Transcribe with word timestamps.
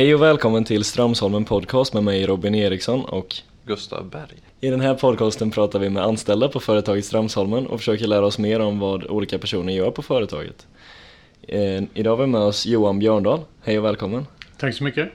Hej 0.00 0.14
och 0.14 0.22
välkommen 0.22 0.64
till 0.64 0.84
Strömsholmen 0.84 1.44
Podcast 1.44 1.94
med 1.94 2.04
mig 2.04 2.26
Robin 2.26 2.54
Eriksson 2.54 3.04
och 3.04 3.36
Gustav 3.66 4.10
Berg. 4.10 4.36
i 4.60 4.70
den 4.70 4.80
här 4.80 4.94
podcasten 4.94 5.50
pratar 5.50 5.78
vi 5.78 5.90
med 5.90 6.02
anställda 6.02 6.48
på 6.48 6.60
företaget 6.60 7.04
Strömsholmen 7.04 7.66
och 7.66 7.78
försöker 7.78 8.06
lära 8.06 8.26
oss 8.26 8.38
mer 8.38 8.60
om 8.60 8.78
vad 8.78 9.04
olika 9.04 9.38
personer 9.38 9.72
gör 9.72 9.90
på 9.90 10.02
företaget. 10.02 10.66
Eh, 11.42 11.82
idag 11.94 12.16
har 12.16 12.16
vi 12.16 12.26
med 12.26 12.40
oss 12.40 12.66
Johan 12.66 12.98
Björndal. 12.98 13.40
Hej 13.62 13.78
och 13.78 13.84
välkommen. 13.84 14.26
Tack 14.58 14.74
så 14.74 14.84
mycket. 14.84 15.12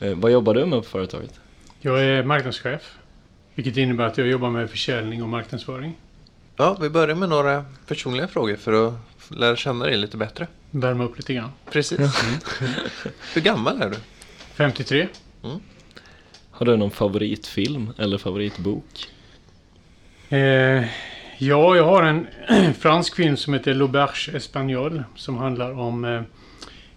Eh, 0.00 0.14
vad 0.14 0.32
jobbar 0.32 0.54
du 0.54 0.66
med 0.66 0.78
på 0.82 0.88
företaget? 0.88 1.40
Jag 1.80 2.04
är 2.04 2.22
marknadschef. 2.22 2.94
Vilket 3.54 3.76
innebär 3.76 4.04
att 4.04 4.18
jag 4.18 4.26
jobbar 4.26 4.50
med 4.50 4.70
försäljning 4.70 5.22
och 5.22 5.28
marknadsföring. 5.28 5.96
Ja, 6.56 6.76
vi 6.80 6.90
börjar 6.90 7.14
med 7.14 7.28
några 7.28 7.64
personliga 7.86 8.28
frågor 8.28 8.56
för 8.56 8.88
att 8.88 8.94
lära 9.30 9.56
känna 9.56 9.84
dig 9.84 9.96
lite 9.96 10.16
bättre. 10.16 10.46
Värma 10.74 11.04
upp 11.04 11.16
lite 11.16 11.34
grann. 11.34 11.50
Precis. 11.70 12.00
Hur 13.34 13.40
gammal 13.40 13.82
är 13.82 13.90
du? 13.90 13.96
53. 14.54 15.08
Har 16.50 16.66
du 16.66 16.76
någon 16.76 16.90
favoritfilm 16.90 17.92
eller 17.98 18.18
favoritbok? 18.18 19.08
Eh, 20.28 20.38
ja, 21.38 21.76
jag 21.76 21.84
har 21.84 22.02
en 22.02 22.26
fransk 22.74 23.16
film 23.16 23.36
som 23.36 23.54
heter 23.54 23.74
L'Auberge 23.74 24.36
Espagnol. 24.36 25.02
Som 25.16 25.36
handlar 25.36 25.78
om 25.78 26.04
eh, 26.04 26.22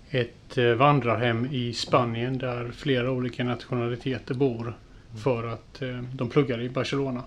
ett 0.10 0.58
eh, 0.58 0.66
vandrarhem 0.66 1.46
i 1.52 1.74
Spanien 1.74 2.38
där 2.38 2.72
flera 2.72 3.12
olika 3.12 3.44
nationaliteter 3.44 4.34
bor. 4.34 4.78
För 5.24 5.48
att 5.48 5.82
eh, 5.82 6.02
de 6.14 6.30
pluggar 6.30 6.62
i 6.62 6.70
Barcelona. 6.70 7.24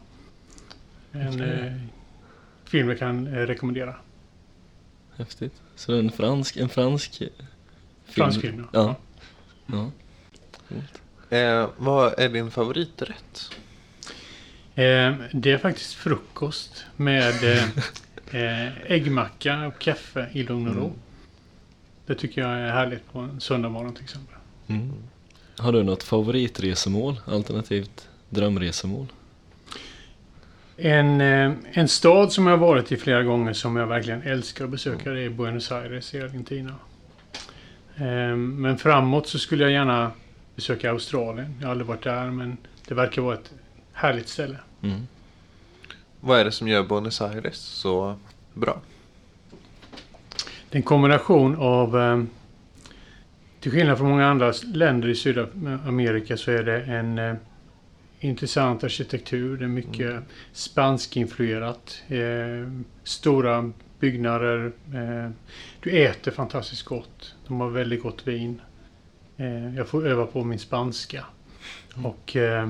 En 1.13 1.41
eh, 1.41 1.73
film 2.65 2.89
jag 2.89 2.99
kan 2.99 3.27
eh, 3.27 3.33
rekommendera. 3.33 3.95
Häftigt. 5.17 5.55
Så 5.79 5.93
det 5.93 5.99
är 5.99 6.03
en 6.03 6.11
fransk, 6.11 6.57
en 6.57 6.69
fransk 6.69 7.15
film? 7.19 7.31
Fransk 8.05 8.41
film, 8.41 8.67
ja. 8.73 8.97
Ja. 9.67 9.91
ja. 11.29 11.37
Eh, 11.37 11.69
vad 11.77 12.19
är 12.19 12.29
din 12.29 12.51
favoriträtt? 12.51 13.51
Eh, 14.75 15.15
det 15.33 15.51
är 15.51 15.59
faktiskt 15.59 15.95
frukost 15.95 16.85
med 16.97 17.45
eh, 17.45 17.65
eh, 18.43 18.93
äggmacka 18.93 19.67
och 19.67 19.79
kaffe 19.79 20.29
i 20.33 20.43
lugn 20.43 20.69
och 20.69 20.77
ro. 20.77 20.93
Det 22.07 22.15
tycker 22.15 22.41
jag 22.41 22.51
är 22.51 22.71
härligt 22.71 23.13
på 23.13 23.19
en 23.19 23.41
söndag 23.41 23.69
morgon 23.69 23.95
till 23.95 24.05
exempel. 24.05 24.37
Mm. 24.67 24.93
Har 25.59 25.73
du 25.73 25.83
något 25.83 26.03
favoritresemål 26.03 27.21
alternativt 27.27 28.09
drömresemål? 28.29 29.07
En, 30.81 31.21
eh, 31.21 31.53
en 31.73 31.89
stad 31.89 32.33
som 32.33 32.47
jag 32.47 32.57
har 32.57 32.67
varit 32.67 32.93
i 32.93 32.97
flera 32.97 33.23
gånger 33.23 33.53
som 33.53 33.77
jag 33.77 33.87
verkligen 33.87 34.23
älskar 34.23 34.65
att 34.65 34.71
besöka 34.71 35.11
det 35.11 35.23
är 35.23 35.31
Buenos 35.31 35.73
Aires 35.73 36.15
i 36.15 36.21
Argentina. 36.21 36.75
Eh, 37.97 38.37
men 38.37 38.79
framåt 38.79 39.29
så 39.29 39.39
skulle 39.39 39.65
jag 39.65 39.73
gärna 39.73 40.11
besöka 40.57 40.91
Australien. 40.91 41.55
Jag 41.59 41.67
har 41.67 41.71
aldrig 41.71 41.87
varit 41.87 42.03
där 42.03 42.31
men 42.31 42.57
det 42.89 42.95
verkar 42.95 43.23
vara 43.23 43.35
ett 43.35 43.53
härligt 43.93 44.29
ställe. 44.29 44.57
Mm. 44.83 45.07
Vad 46.21 46.41
är 46.41 46.45
det 46.45 46.53
som 46.53 46.69
gör 46.69 46.83
Buenos 46.83 47.21
Aires 47.21 47.57
så 47.57 48.17
bra? 48.55 48.81
Det 50.71 50.77
är 50.77 50.79
en 50.79 50.83
kombination 50.83 51.57
av... 51.57 51.99
Eh, 51.99 52.23
till 53.61 53.73
skillnad 53.73 53.99
från 53.99 54.09
många 54.09 54.27
andra 54.27 54.53
länder 54.75 55.09
i 55.09 55.15
Sydamerika 55.15 56.37
så 56.37 56.51
är 56.51 56.63
det 56.63 56.83
en 56.83 57.19
eh, 57.19 57.35
intressant 58.21 58.85
arkitektur. 58.85 59.57
Det 59.57 59.65
är 59.65 59.69
mycket 59.69 60.23
spanskinfluerat. 60.53 62.03
Eh, 62.09 62.71
stora 63.05 63.73
byggnader. 64.01 64.73
Eh, 64.95 65.31
du 65.81 65.91
äter 65.91 66.31
fantastiskt 66.31 66.83
gott. 66.85 67.35
De 67.47 67.61
har 67.61 67.71
väldigt 67.71 68.03
gott 68.03 68.27
vin. 68.27 68.61
Eh, 69.37 69.75
jag 69.77 69.89
får 69.89 70.07
öva 70.07 70.27
på 70.27 70.45
min 70.45 70.59
spanska. 70.59 71.25
Och... 72.05 72.37
Eh, 72.37 72.69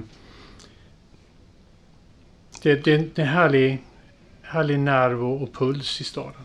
det, 2.62 2.74
det, 2.84 2.96
det 3.16 3.22
är 3.22 3.26
en 3.26 3.32
härlig, 3.32 3.82
härlig 4.42 4.78
nerv 4.78 5.24
och, 5.24 5.52
puls 5.52 6.00
i 6.00 6.04
staden. 6.04 6.42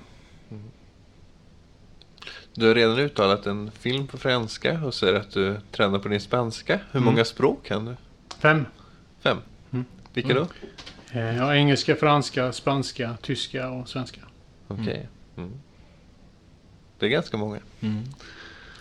Du 2.53 2.67
har 2.67 2.75
redan 2.75 2.99
uttalat 2.99 3.45
en 3.45 3.71
film 3.71 4.07
på 4.07 4.17
franska 4.17 4.81
och 4.85 4.93
säger 4.93 5.13
att 5.13 5.31
du 5.31 5.57
tränar 5.71 5.99
på 5.99 6.07
din 6.07 6.21
spanska. 6.21 6.79
Hur 6.91 6.99
Mm. 7.01 7.13
många 7.13 7.25
språk 7.25 7.65
kan 7.65 7.85
du? 7.85 7.95
Fem. 8.39 8.65
Fem. 9.23 9.37
Mm. 9.71 9.85
Vilka 10.13 10.33
då? 10.33 10.47
Eh, 11.11 11.35
Jag 11.37 11.43
har 11.43 11.53
engelska, 11.53 11.95
franska, 11.95 12.51
spanska, 12.51 13.17
tyska 13.21 13.69
och 13.69 13.89
svenska. 13.89 14.21
Okej. 14.67 15.07
Mm. 15.37 15.51
Det 16.99 17.05
är 17.05 17.09
ganska 17.09 17.37
många. 17.37 17.59
Mm. 17.81 18.03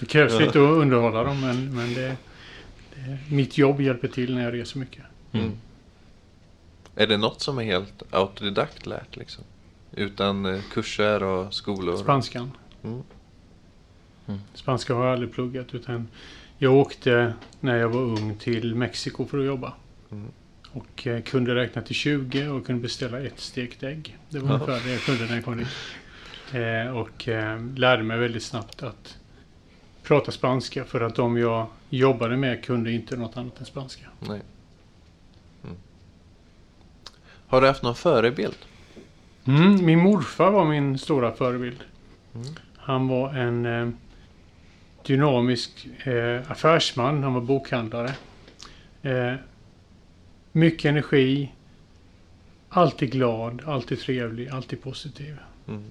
Det 0.01 0.07
krävs 0.07 0.33
Ja. 0.33 0.39
lite 0.39 0.51
att 0.51 0.57
underhålla 0.71 1.25
dem 1.25 1.41
men, 1.41 1.75
men 1.77 1.95
det, 1.95 2.17
det, 2.95 3.19
mitt 3.31 3.59
jobb 3.59 3.81
hjälper 3.81 4.09
till 4.09 4.35
när 4.35 4.45
jag 4.45 4.55
reser 4.55 4.79
mycket. 4.79 5.05
Mm. 5.33 5.53
Är 6.97 7.07
det 7.07 7.17
något 7.17 7.41
som 7.41 7.59
är 7.59 7.63
helt 7.65 8.03
autodidakt 8.11 8.87
lärt 8.87 9.17
liksom? 9.17 9.45
Utan 9.93 10.47
eh, 10.47 10.61
kurser 10.73 11.23
och 11.23 11.55
skolor? 11.55 11.97
Spanskan. 11.97 12.51
Mm. 12.83 13.03
Spanska 14.55 14.95
har 14.95 15.05
jag 15.05 15.13
aldrig 15.13 15.33
pluggat 15.33 15.75
utan 15.75 16.09
jag 16.59 16.75
åkte 16.75 17.35
när 17.61 17.77
jag 17.77 17.89
var 17.89 18.01
ung 18.01 18.37
till 18.39 18.75
Mexiko 18.75 19.27
för 19.27 19.39
att 19.39 19.45
jobba. 19.47 19.73
Mm. 20.13 20.33
Och 20.73 21.07
eh, 21.07 21.23
kunde 21.23 21.55
räkna 21.55 21.83
till 21.83 21.95
20 21.95 22.49
och 22.49 22.67
kunde 22.67 22.83
beställa 22.83 23.21
ett 23.21 23.41
stekt 23.41 23.83
ägg. 23.83 24.19
Det 24.29 24.39
var 24.39 24.55
ungefär 24.55 24.81
det 24.87 24.93
jag 24.93 25.01
kunde 25.01 25.25
när 25.25 25.35
jag 25.35 25.45
kom 25.45 25.57
dit. 25.57 25.69
Eh, 26.53 26.97
och 26.97 27.29
eh, 27.29 27.61
lärde 27.77 28.03
mig 28.03 28.19
väldigt 28.19 28.43
snabbt 28.43 28.83
att 28.83 29.19
prata 30.03 30.33
spanska 30.33 30.85
för 30.85 31.01
att 31.01 31.15
de 31.15 31.37
jag 31.37 31.67
jobbade 31.91 32.37
med 32.37 32.65
kunde 32.65 32.93
inte 32.93 33.17
något 33.17 33.37
annat 33.37 33.61
än 33.61 33.67
spanska. 33.67 34.05
Nej. 34.19 34.41
Mm. 35.65 35.77
Har 37.47 37.61
du 37.61 37.67
haft 37.67 37.83
någon 37.83 37.95
förebild? 37.95 38.59
Mm, 39.45 39.85
min 39.85 39.99
morfar 39.99 40.51
var 40.51 40.65
min 40.65 40.99
stora 40.99 41.33
förebild. 41.33 41.81
Mm. 42.35 42.47
Han 42.77 43.09
var 43.09 43.35
en 43.35 43.67
eh, 43.67 43.89
dynamisk 45.03 45.89
eh, 46.05 46.51
affärsman. 46.51 47.23
Han 47.23 47.35
var 47.35 47.41
bokhandlare. 47.41 48.15
Eh, 49.03 49.35
mycket 50.53 50.85
energi. 50.85 51.53
Alltid 52.69 53.13
glad, 53.13 53.63
alltid 53.67 54.01
trevlig, 54.01 54.49
alltid 54.49 54.83
positiv. 54.83 55.37
Mm. 55.69 55.85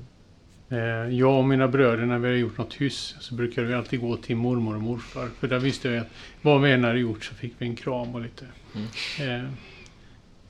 Eh, 0.70 0.80
jag 1.18 1.38
och 1.38 1.46
mina 1.46 1.68
bröder 1.68 2.06
när 2.06 2.20
vi 2.20 2.28
har 2.28 2.36
gjort 2.36 2.58
något 2.58 2.74
hyss 2.74 3.16
så 3.20 3.36
brukade 3.36 3.68
vi 3.68 3.74
alltid 3.74 4.00
gå 4.00 4.18
till 4.18 4.36
mormor 4.36 4.76
och 4.76 4.82
morfar. 4.82 5.30
För 5.40 5.48
där 5.48 5.60
visste 5.60 5.90
vi 5.90 5.98
att 5.98 6.08
vad 6.42 6.62
vi 6.62 6.72
än 6.72 6.84
hade 6.84 7.00
gjort 7.00 7.24
så 7.24 7.36
fick 7.36 7.54
vi 7.58 7.66
en 7.66 7.76
kram 7.76 8.16
och 8.16 8.22
lite... 8.22 8.46
Mm. 8.76 8.88
Eh, 9.20 9.46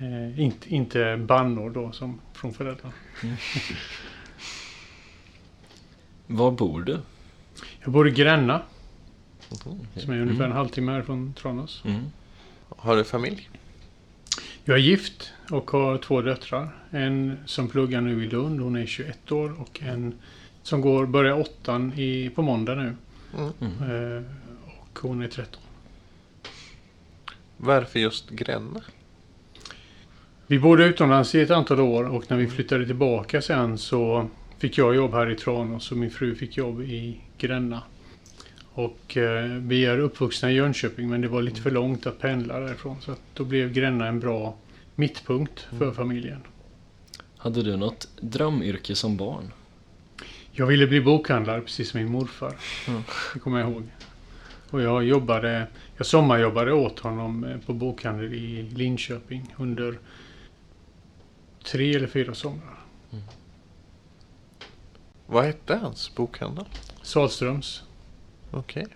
eh, 0.08 0.40
inte, 0.40 0.76
inte 0.76 1.18
bannor 1.18 1.70
då 1.70 1.92
som 1.92 2.22
från 2.34 2.54
föräldrar. 2.54 2.92
Var 6.28 6.52
bor 6.52 6.82
du? 6.82 7.00
Jag 7.84 7.92
bor 7.92 8.08
i 8.08 8.12
Gränna. 8.12 8.62
Mhm. 9.66 9.80
Som 9.96 10.14
är 10.14 10.22
ungefär 10.22 10.46
en 10.46 10.52
halvtimme 10.52 10.92
härifrån 10.92 11.34
Tranås. 11.34 11.84
Mm. 11.86 12.02
Har 12.70 12.96
du 12.96 13.04
familj? 13.04 13.50
Jag 14.66 14.78
är 14.78 14.82
gift 14.82 15.34
och 15.50 15.72
har 15.72 15.98
två 15.98 16.22
döttrar. 16.22 16.70
En 16.92 17.38
som 17.46 17.68
pluggar 17.68 18.02
nu 18.02 18.24
i 18.24 18.28
Lund, 18.28 18.60
hon 18.60 18.76
är 18.76 18.86
21 18.86 19.32
år. 19.32 19.62
Och 19.62 19.82
en 19.82 20.14
som 20.64 20.82
går, 20.82 21.06
börjar 21.06 21.40
åttan 21.40 21.94
i, 21.94 22.30
på 22.36 22.42
måndag 22.42 22.76
nu. 22.76 22.96
Mm. 23.38 23.52
Mm. 23.62 24.18
Eh, 24.18 24.24
och 24.82 25.00
hon 25.00 25.22
är 25.22 25.28
13. 25.28 25.62
Varför 27.58 28.00
just 28.00 28.30
Gränna? 28.30 28.82
Vi 30.48 30.60
bodde 30.60 30.86
utomlands 30.86 31.36
i 31.36 31.42
ett 31.42 31.52
antal 31.52 31.80
år 31.80 32.04
och 32.04 32.24
när 32.30 32.38
vi 32.38 32.48
flyttade 32.48 32.86
tillbaka 32.86 33.42
sen 33.42 33.78
så 33.78 34.30
fick 34.58 34.78
jag 34.78 34.96
jobb 34.96 35.14
här 35.14 35.30
i 35.30 35.36
Tranås 35.36 35.92
och 35.92 35.98
min 35.98 36.12
fru 36.12 36.36
fick 36.36 36.58
jobb 36.58 36.82
i 36.82 37.22
Gränna. 37.38 37.82
Och 38.74 39.18
eh, 39.18 39.44
vi 39.44 39.86
är 39.86 39.98
uppvuxna 39.98 40.52
i 40.52 40.56
Jönköping 40.56 41.10
men 41.10 41.22
det 41.22 41.28
var 41.28 41.42
lite 41.42 41.62
för 41.62 41.72
långt 41.72 42.06
att 42.06 42.20
pendla 42.20 42.60
därifrån. 42.60 43.02
Så 43.02 43.12
att 43.12 43.22
då 43.34 43.44
blev 43.44 43.74
Gränna 43.74 44.08
en 44.08 44.20
bra 44.20 44.56
mittpunkt 44.96 45.68
för 45.78 45.92
familjen. 45.92 46.42
Hade 47.38 47.64
du 47.64 47.78
något 47.78 48.08
drömyrke 48.22 48.96
som 48.96 49.18
barn? 49.18 49.52
Jag 50.52 50.66
ville 50.66 50.88
bli 50.88 51.02
bokhandlare 51.02 51.62
precis 51.62 51.90
som 51.90 52.00
min 52.00 52.12
morfar. 52.12 52.54
Mm. 52.88 53.02
Det 53.34 53.40
kommer 53.40 53.60
jag 53.60 53.72
ihåg. 53.72 53.84
Och 54.70 54.82
jag 54.82 55.04
jobbade, 55.04 55.68
jag 55.98 56.06
sommarjobbade 56.06 56.74
åt 56.74 57.00
honom 57.00 57.44
eh, 57.44 57.58
på 57.58 57.74
bokhandel 57.74 58.34
i 58.34 58.62
Linköping 58.62 59.56
under 59.58 60.00
tre 61.64 61.96
eller 61.96 62.08
fyra 62.08 62.34
somrar. 62.34 62.80
Vad 65.26 65.46
hette 65.46 65.76
hans 65.76 66.16
bokhandel? 66.16 66.66
Salströms. 67.02 67.84
Okej. 68.52 68.88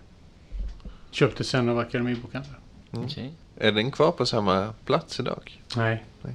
Köpte 1.10 1.44
sen 1.44 1.68
av 1.68 1.78
Akademibokhandeln. 1.78 2.54
Mm. 2.92 3.04
Okej. 3.04 3.32
Är 3.56 3.72
den 3.72 3.90
kvar 3.90 4.12
på 4.12 4.26
samma 4.26 4.72
plats 4.84 5.20
idag? 5.20 5.62
Nej. 5.76 6.04
Nej. 6.22 6.34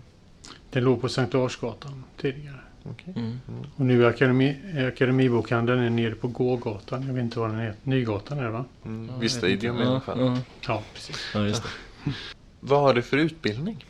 Den 0.70 0.84
låg 0.84 1.02
på 1.02 1.10
Sankt 1.10 1.34
Larsgatan 1.34 2.04
tidigare. 2.18 2.60
okej. 2.84 3.14
Mm. 3.18 3.40
Och 3.76 3.86
nu 3.86 4.06
är 4.06 4.10
akademi, 4.10 4.58
Akademibokhandeln 4.88 5.80
är 5.82 5.90
nere 5.90 6.16
på 6.16 6.28
Gågatan. 6.28 7.08
Jag 7.08 7.14
vet 7.14 7.24
inte 7.24 7.40
vad 7.40 7.50
den 7.50 7.60
heter. 7.60 7.80
Nygatan 7.84 8.40
är 8.40 8.44
det 8.44 8.50
va? 8.50 8.66
Mm. 8.86 9.08
Ja, 9.10 9.16
inte. 9.16 9.30
Stadium 9.30 9.78
i 9.80 9.84
alla 9.84 10.02
fall. 10.02 10.20
Ja, 10.20 10.38
Ja, 10.68 10.84
precis. 10.94 11.32
ja, 11.34 11.44
just 11.46 11.64
det. 11.64 11.70
Vad 12.60 12.82
har 12.82 12.94
du 12.94 13.02
för 13.02 13.18
utbildning? 13.18 13.86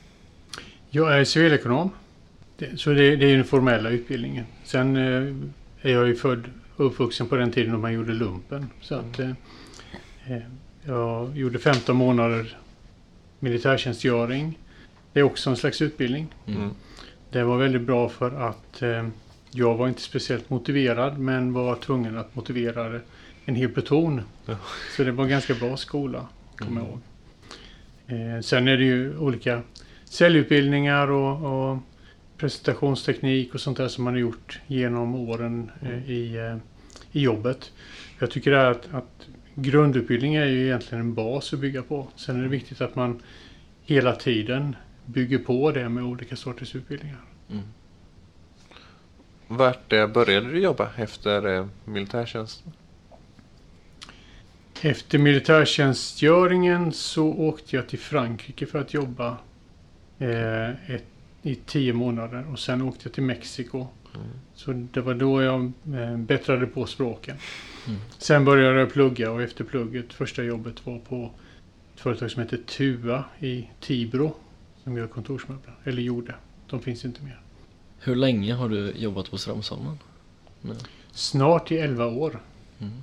Jag 0.89 1.19
är 1.19 1.23
civilekonom. 1.23 1.89
Det, 2.57 2.79
så 2.79 2.89
det, 2.89 3.15
det 3.15 3.25
är 3.31 3.35
den 3.35 3.45
formella 3.45 3.89
utbildningen. 3.89 4.45
Sen 4.63 4.95
eh, 4.95 5.35
är 5.81 5.91
jag 5.93 6.07
ju 6.07 6.15
född 6.15 6.43
uppvuxen 6.81 7.27
på 7.27 7.35
den 7.35 7.51
tiden 7.51 7.71
då 7.71 7.77
man 7.77 7.93
gjorde 7.93 8.13
lumpen. 8.13 8.69
Så 8.81 8.95
att 8.95 9.19
eh, 9.19 9.29
eh, 10.27 10.41
jag 10.85 11.37
gjorde 11.37 11.59
15 11.59 11.95
månader 11.95 12.57
militärtjänstgöring. 13.39 14.57
Det 15.13 15.19
är 15.19 15.23
också 15.23 15.49
en 15.49 15.57
slags 15.57 15.81
utbildning. 15.81 16.27
Mm. 16.47 16.61
Mm. 16.61 16.73
Det 17.29 17.43
var 17.43 17.57
väldigt 17.57 17.81
bra 17.81 18.09
för 18.09 18.31
att 18.49 18.81
eh, 18.81 19.07
jag 19.51 19.75
var 19.77 19.87
inte 19.87 20.01
speciellt 20.01 20.49
motiverad 20.49 21.19
men 21.19 21.53
var 21.53 21.75
tvungen 21.75 22.17
att 22.17 22.35
motivera 22.35 22.99
en 23.45 23.55
hel 23.55 23.69
pluton. 23.69 24.21
Ja. 24.45 24.55
Så 24.97 25.03
det 25.03 25.11
var 25.11 25.23
en 25.23 25.29
ganska 25.29 25.53
bra 25.53 25.77
skola, 25.77 26.27
kommer 26.55 26.81
jag 26.81 26.87
Mm. 26.89 28.23
ihåg. 28.27 28.37
Eh, 28.37 28.41
sen 28.41 28.67
är 28.67 28.77
det 28.77 28.83
ju 28.83 29.17
olika 29.17 29.61
säljutbildningar 30.05 31.11
och, 31.11 31.71
och 31.71 31.77
presentationsteknik 32.37 33.53
och 33.53 33.61
sånt 33.61 33.77
där 33.77 33.87
som 33.87 34.03
man 34.03 34.13
har 34.13 34.19
gjort 34.19 34.59
genom 34.67 35.15
åren 35.15 35.71
eh, 35.81 36.11
i, 36.11 36.37
eh, 36.37 36.57
i 37.11 37.21
jobbet. 37.21 37.71
Jag 38.19 38.31
tycker 38.31 38.51
att, 38.51 38.93
att 38.93 39.27
grundutbildning 39.55 40.35
är 40.35 40.45
ju 40.45 40.65
egentligen 40.65 41.03
en 41.03 41.13
bas 41.13 41.53
att 41.53 41.59
bygga 41.59 41.83
på. 41.83 42.07
Sen 42.15 42.39
är 42.39 42.43
det 42.43 42.49
viktigt 42.49 42.81
att 42.81 42.95
man 42.95 43.21
hela 43.81 44.15
tiden 44.15 44.75
bygger 45.05 45.37
på 45.37 45.71
det 45.71 45.89
med 45.89 46.03
olika 46.03 46.35
sorters 46.35 46.75
utbildningar. 46.75 47.21
Mm. 47.49 47.63
Vart 49.47 49.93
eh, 49.93 50.07
började 50.07 50.51
du 50.51 50.59
jobba 50.59 50.89
efter 50.97 51.55
eh, 51.55 51.67
militärtjänsten? 51.85 52.73
Efter 54.81 55.17
militärtjänstgöringen 55.17 56.91
så 56.91 57.27
åkte 57.27 57.75
jag 57.75 57.89
till 57.89 57.99
Frankrike 57.99 58.65
för 58.65 58.79
att 58.79 58.93
jobba 58.93 59.37
eh, 60.19 60.91
ett, 60.91 61.05
i 61.41 61.55
tio 61.55 61.93
månader 61.93 62.51
och 62.51 62.59
sen 62.59 62.81
åkte 62.81 63.01
jag 63.07 63.13
till 63.13 63.23
Mexiko. 63.23 63.87
Mm. 64.15 64.27
Så 64.55 64.73
det 64.73 65.01
var 65.01 65.13
då 65.13 65.41
jag 65.41 65.71
eh, 65.93 66.17
bättrade 66.17 66.67
på 66.67 66.85
språken. 66.85 67.37
Mm. 67.87 67.99
Sen 68.17 68.45
började 68.45 68.79
jag 68.79 68.93
plugga 68.93 69.31
och 69.31 69.41
efter 69.41 69.63
plugget, 69.63 70.13
första 70.13 70.43
jobbet 70.43 70.85
var 70.85 70.99
på 70.99 71.31
ett 71.95 72.01
företag 72.01 72.31
som 72.31 72.41
heter 72.41 72.57
Tua 72.57 73.23
i 73.39 73.69
Tibro. 73.79 74.35
Som 74.83 74.97
gör 74.97 75.07
kontorsmöbler, 75.07 75.75
eller 75.83 76.01
gjorde. 76.01 76.35
De 76.69 76.81
finns 76.81 77.05
inte 77.05 77.23
mer. 77.23 77.41
Hur 77.99 78.15
länge 78.15 78.53
har 78.53 78.69
du 78.69 78.91
jobbat 78.91 79.31
på 79.31 79.37
Strömsholmen? 79.37 79.99
Snart 81.11 81.71
i 81.71 81.77
11 81.77 82.05
år. 82.05 82.39
Mm. 82.79 82.93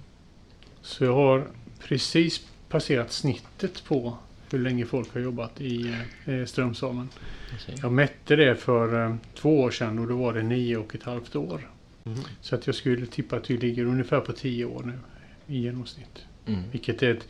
Så 0.82 1.04
jag 1.04 1.14
har 1.14 1.48
precis 1.78 2.46
passerat 2.68 3.12
snittet 3.12 3.84
på 3.84 4.18
hur 4.52 4.58
länge 4.58 4.86
folk 4.86 5.14
har 5.14 5.20
jobbat 5.20 5.60
i 5.60 5.94
eh, 6.24 6.44
Strömsholmen. 6.44 7.08
Okej. 7.54 7.74
Jag 7.82 7.92
mätte 7.92 8.36
det 8.36 8.56
för 8.56 9.04
eh, 9.04 9.16
två 9.34 9.60
år 9.60 9.70
sedan 9.70 9.98
och 9.98 10.06
då 10.06 10.16
var 10.16 10.34
det 10.34 10.42
nio 10.42 10.76
och 10.76 10.94
ett 10.94 11.02
halvt 11.02 11.36
år. 11.36 11.70
Mm. 12.04 12.18
Så 12.40 12.54
att 12.54 12.66
jag 12.66 12.76
skulle 12.76 13.06
tippa 13.06 13.36
att 13.36 13.50
vi 13.50 13.56
ligger 13.56 13.84
ungefär 13.84 14.20
på 14.20 14.32
tio 14.32 14.64
år 14.64 14.82
nu 14.82 14.98
i 15.46 15.60
genomsnitt. 15.60 16.24
Mm. 16.46 16.62
Vilket 16.72 17.02
är 17.02 17.14
ett 17.14 17.28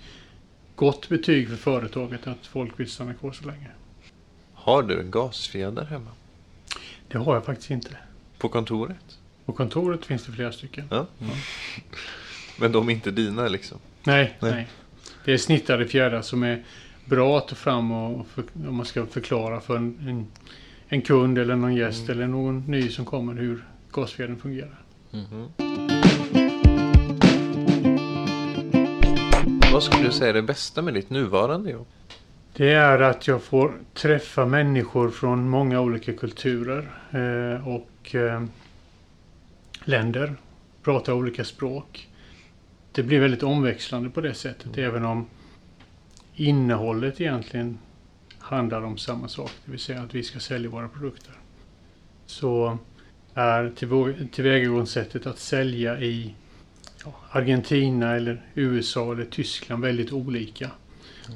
gott 0.74 1.08
betyg 1.08 1.48
för 1.48 1.56
företaget 1.56 2.26
att 2.26 2.46
folk 2.46 2.80
vill 2.80 2.90
stanna 2.90 3.14
kvar 3.14 3.32
så 3.32 3.46
länge. 3.46 3.68
Har 4.52 4.82
du 4.82 5.00
en 5.00 5.10
gasfjäder 5.10 5.84
hemma? 5.84 6.10
Det 7.08 7.18
har 7.18 7.34
jag 7.34 7.44
faktiskt 7.44 7.70
inte. 7.70 7.96
På 8.38 8.48
kontoret? 8.48 9.18
På 9.44 9.52
kontoret 9.52 10.06
finns 10.06 10.24
det 10.24 10.32
flera 10.32 10.52
stycken. 10.52 10.88
Ja. 10.90 11.06
Mm. 11.20 11.34
Men 12.60 12.72
de 12.72 12.88
är 12.88 12.92
inte 12.92 13.10
dina 13.10 13.48
liksom? 13.48 13.78
Nej, 14.04 14.36
Nej. 14.40 14.52
nej. 14.52 14.68
Det 15.24 15.32
är 15.32 15.38
snittade 15.38 15.86
fjädrar 15.86 16.22
som 16.22 16.42
är 16.42 16.64
bra 17.08 17.38
att 17.38 17.48
ta 17.48 17.54
fram 17.54 17.92
och 17.92 18.26
för, 18.26 18.44
om 18.68 18.76
man 18.76 18.86
ska 18.86 19.06
förklara 19.06 19.60
för 19.60 19.76
en, 19.76 19.98
en, 20.08 20.26
en 20.88 21.02
kund 21.02 21.38
eller 21.38 21.56
någon 21.56 21.74
gäst 21.74 22.08
Mm. 22.08 22.12
eller 22.12 22.26
någon 22.26 22.64
ny 22.66 22.88
som 22.88 23.04
kommer 23.04 23.34
hur 23.34 23.64
gasfjädern 23.92 24.36
fungerar. 24.36 24.78
Mm. 25.12 25.48
Vad 29.72 29.82
skulle 29.82 30.02
du 30.06 30.12
säga 30.12 30.30
är 30.30 30.34
det 30.34 30.42
bästa 30.42 30.82
med 30.82 30.94
ditt 30.94 31.10
nuvarande 31.10 31.70
jobb? 31.70 31.86
Det 32.52 32.72
är 32.72 33.00
att 33.00 33.26
jag 33.28 33.42
får 33.42 33.72
träffa 33.94 34.46
människor 34.46 35.10
från 35.10 35.48
många 35.48 35.80
olika 35.80 36.12
kulturer 36.12 36.90
eh, 37.10 37.68
och 37.68 38.14
eh, 38.14 38.42
länder. 39.84 40.34
Prata 40.82 41.14
olika 41.14 41.44
språk. 41.44 42.08
Det 42.92 43.02
blir 43.02 43.20
väldigt 43.20 43.42
omväxlande 43.42 44.10
på 44.10 44.20
det 44.20 44.34
sättet 44.34 44.78
även 44.78 45.04
om 45.04 45.26
innehållet 46.40 47.20
egentligen 47.20 47.78
handlar 48.38 48.82
om 48.82 48.98
samma 48.98 49.28
sak. 49.28 49.50
Det 49.64 49.70
vill 49.70 49.80
säga 49.80 50.02
att 50.02 50.14
vi 50.14 50.22
ska 50.22 50.40
sälja 50.40 50.70
våra 50.70 50.88
produkter. 50.88 51.32
Så 52.26 52.78
är 53.34 53.72
tillvägagångssättet 54.30 55.26
att 55.26 55.38
sälja 55.38 56.00
i 56.00 56.34
Argentina 57.30 58.16
eller 58.16 58.42
USA 58.54 59.12
eller 59.12 59.24
Tyskland 59.24 59.82
väldigt 59.82 60.12
olika. 60.12 60.70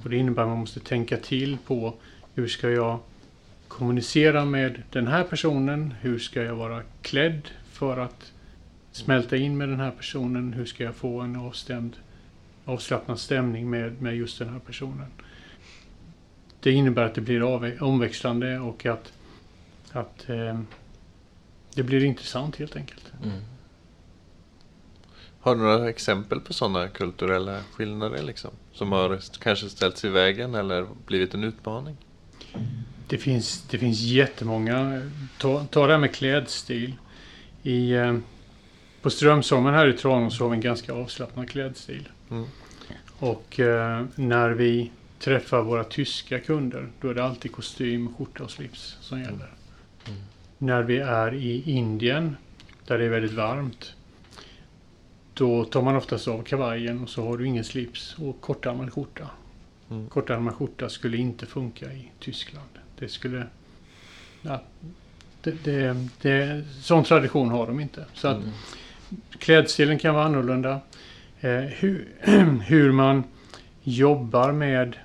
Och 0.04 0.10
det 0.10 0.16
innebär 0.16 0.42
att 0.42 0.48
man 0.48 0.58
måste 0.58 0.80
tänka 0.80 1.16
till 1.16 1.58
på 1.66 1.94
hur 2.34 2.48
ska 2.48 2.70
jag 2.70 2.98
kommunicera 3.68 4.44
med 4.44 4.82
den 4.90 5.06
här 5.06 5.24
personen? 5.24 5.94
Hur 6.00 6.18
ska 6.18 6.42
jag 6.42 6.54
vara 6.54 6.82
klädd 7.02 7.48
för 7.72 7.98
att 7.98 8.32
smälta 8.92 9.36
in 9.36 9.56
med 9.56 9.68
den 9.68 9.80
här 9.80 9.90
personen? 9.90 10.52
Hur 10.52 10.64
ska 10.64 10.84
jag 10.84 10.94
få 10.94 11.20
en 11.20 11.36
avstämd, 11.36 11.96
avslappnad 12.64 13.18
stämning 13.18 13.70
med, 13.70 14.02
med 14.02 14.16
just 14.16 14.38
den 14.38 14.48
här 14.48 14.58
personen? 14.58 15.06
Det 16.60 16.70
innebär 16.70 17.02
att 17.02 17.14
det 17.14 17.20
blir 17.20 17.54
av, 17.54 17.72
omväxlande 17.80 18.58
och 18.58 18.86
att, 18.86 19.12
att 19.92 20.28
eh, 20.28 20.60
det 21.74 21.82
blir 21.82 22.04
intressant 22.04 22.56
helt 22.56 22.76
enkelt. 22.76 23.12
Mm. 23.24 23.40
Har 25.40 25.54
du 25.54 25.60
några 25.60 25.90
exempel 25.90 26.40
på 26.40 26.52
sådana 26.52 26.88
kulturella 26.88 27.60
skillnader 27.72 28.22
liksom? 28.22 28.50
Som 28.72 28.92
har 28.92 29.20
kanske 29.40 29.68
ställts 29.68 30.04
i 30.04 30.08
vägen 30.08 30.54
eller 30.54 30.86
blivit 31.06 31.34
en 31.34 31.44
utmaning? 31.44 31.96
Det 33.08 33.18
finns, 33.18 33.62
det 33.70 33.78
finns 33.78 34.00
jättemånga. 34.00 35.10
Ta, 35.38 35.66
ta 35.70 35.86
det 35.86 35.92
här 35.92 36.00
med 36.00 36.14
klädstil. 36.14 36.94
I, 37.62 37.92
eh, 37.92 38.16
på 39.02 39.10
Strömsholmen 39.10 39.74
här 39.74 39.88
i 39.88 39.92
Tranås 39.92 40.36
så 40.36 40.44
har 40.44 40.50
vi 40.50 40.54
en 40.54 40.60
ganska 40.60 40.92
avslappnad 40.92 41.50
klädstil. 41.50 42.08
Mm. 42.32 42.44
Och 43.18 43.60
eh, 43.60 44.04
när 44.14 44.50
vi 44.50 44.90
träffar 45.18 45.62
våra 45.62 45.84
tyska 45.84 46.40
kunder 46.40 46.88
då 47.00 47.08
är 47.08 47.14
det 47.14 47.24
alltid 47.24 47.52
kostym, 47.52 48.14
skjorta 48.14 48.44
och 48.44 48.50
slips 48.50 48.96
som 49.00 49.20
gäller. 49.20 49.50
Mm. 50.08 50.20
När 50.58 50.82
vi 50.82 50.98
är 50.98 51.34
i 51.34 51.70
Indien 51.70 52.36
där 52.86 52.98
det 52.98 53.04
är 53.04 53.08
väldigt 53.08 53.32
varmt 53.32 53.94
då 55.34 55.64
tar 55.64 55.82
man 55.82 55.96
oftast 55.96 56.28
av 56.28 56.42
kavajen 56.42 57.02
och 57.02 57.08
så 57.08 57.24
har 57.24 57.36
du 57.38 57.46
ingen 57.46 57.64
slips 57.64 58.14
och 58.18 58.40
kortärmad 58.40 58.92
skjorta. 58.92 59.30
Mm. 59.90 60.08
Kortärmad 60.08 60.54
skjorta 60.54 60.88
skulle 60.88 61.16
inte 61.16 61.46
funka 61.46 61.92
i 61.92 62.10
Tyskland. 62.18 62.68
Det 62.98 63.08
skulle... 63.08 63.46
Ja, 64.42 64.62
det, 65.42 65.64
det, 65.64 66.08
det, 66.20 66.64
sån 66.80 67.04
tradition 67.04 67.48
har 67.48 67.66
de 67.66 67.80
inte. 67.80 68.04
Så 68.14 68.28
att 68.28 68.36
Mm. 68.36 68.50
klädstilen 69.38 69.98
kan 69.98 70.14
vara 70.14 70.24
annorlunda. 70.24 70.80
Eh, 71.42 71.60
hur, 71.60 72.08
hur 72.66 72.92
man 72.92 73.24
jobbar 73.82 74.52
med 74.52 74.96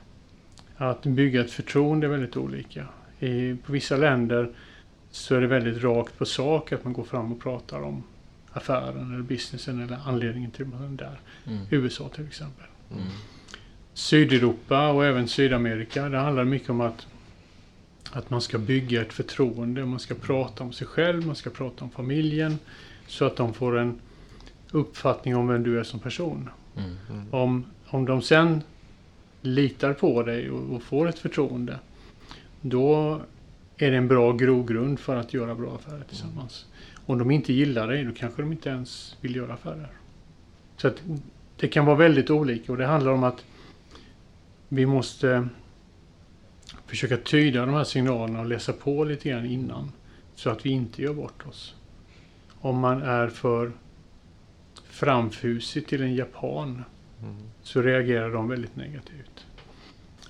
att 0.76 1.04
bygga 1.04 1.42
ett 1.42 1.52
förtroende 1.52 2.08
är 2.08 2.12
väldigt 2.12 2.38
olika. 2.38 2.88
I, 3.20 3.56
på 3.66 3.72
vissa 3.72 3.98
länder 3.98 4.50
så 5.12 5.36
är 5.36 5.42
det 5.42 5.48
väldigt 5.48 5.84
rakt 5.84 6.18
på 6.18 6.26
sak 6.26 6.72
att 6.72 6.84
man 6.84 6.94
går 6.94 7.04
fram 7.04 7.32
och 7.32 7.42
pratar 7.42 7.82
om 7.82 8.04
affären 8.52 9.14
eller 9.14 9.24
businessen 9.24 9.84
eller 9.84 10.00
anledningen 10.06 10.52
till 10.52 10.66
att 10.66 10.72
man 10.72 10.84
är 10.84 10.98
där. 10.98 11.20
Mm. 11.46 11.66
USA 11.70 12.10
till 12.10 12.28
exempel. 12.28 12.66
Mm. 12.92 13.04
Sydeuropa 13.94 14.90
och 14.90 15.06
även 15.06 15.28
Sydamerika. 15.28 16.10
Det 16.10 16.18
handlar 16.18 16.44
mycket 16.44 16.70
om 16.70 16.82
att, 16.82 17.08
att 18.12 18.30
man 18.30 18.42
ska 18.42 18.58
bygga 18.58 19.02
ett 19.02 19.14
förtroende. 19.14 19.86
Man 19.86 20.00
ska 20.00 20.16
prata 20.16 20.64
om 20.64 20.74
sig 20.74 20.88
själv, 20.88 21.26
man 21.26 21.36
ska 21.36 21.50
prata 21.50 21.84
om 21.84 21.92
familjen. 21.92 22.60
Så 23.08 23.26
att 23.26 23.36
de 23.36 23.54
får 23.54 23.78
en 23.78 24.00
uppfattning 24.72 25.36
om 25.36 25.48
vem 25.48 25.64
du 25.64 25.80
är 25.80 25.84
som 25.84 26.00
person. 26.00 26.50
Mm. 26.78 26.96
Mm. 27.10 27.34
Om, 27.34 27.66
om 27.88 28.06
de 28.06 28.22
sen 28.22 28.64
litar 29.42 29.94
på 29.94 30.24
dig 30.24 30.50
och, 30.52 30.76
och 30.76 30.84
får 30.84 31.10
ett 31.10 31.20
förtroende. 31.20 31.80
Då 32.62 33.22
är 33.78 33.92
det 33.92 33.98
en 33.98 34.08
bra 34.08 34.32
grogrund 34.32 35.00
för 35.00 35.16
att 35.16 35.34
göra 35.34 35.56
bra 35.56 35.76
affärer 35.76 36.04
tillsammans. 36.10 36.66
Om 37.06 37.20
de 37.20 37.32
inte 37.32 37.54
gillar 37.54 37.88
dig, 37.88 38.04
då 38.04 38.12
kanske 38.14 38.42
de 38.42 38.52
inte 38.52 38.70
ens 38.70 39.18
vill 39.22 39.36
göra 39.36 39.54
affärer. 39.54 39.90
Så 40.78 40.88
att 40.88 41.04
det 41.60 41.68
kan 41.68 41.86
vara 41.86 41.96
väldigt 41.96 42.30
olika 42.30 42.72
och 42.72 42.78
det 42.78 42.86
handlar 42.86 43.12
om 43.12 43.24
att 43.24 43.46
vi 44.70 44.86
måste 44.86 45.48
försöka 46.86 47.18
tyda 47.18 47.66
de 47.66 47.74
här 47.74 47.84
signalerna 47.84 48.40
och 48.40 48.46
läsa 48.46 48.74
på 48.74 49.04
lite 49.04 49.30
grann 49.30 49.46
innan. 49.46 49.92
Så 50.36 50.50
att 50.50 50.66
vi 50.66 50.70
inte 50.70 51.02
gör 51.02 51.14
bort 51.14 51.48
oss. 51.48 51.76
Om 52.60 52.80
man 52.80 53.02
är 53.02 53.28
för 53.28 53.72
framfusig 54.98 55.88
till 55.88 56.02
en 56.02 56.16
japan 56.16 56.84
Mm. 57.24 57.36
så 57.64 57.82
reagerar 57.82 58.30
de 58.34 58.48
väldigt 58.48 58.76
negativt. 58.76 59.46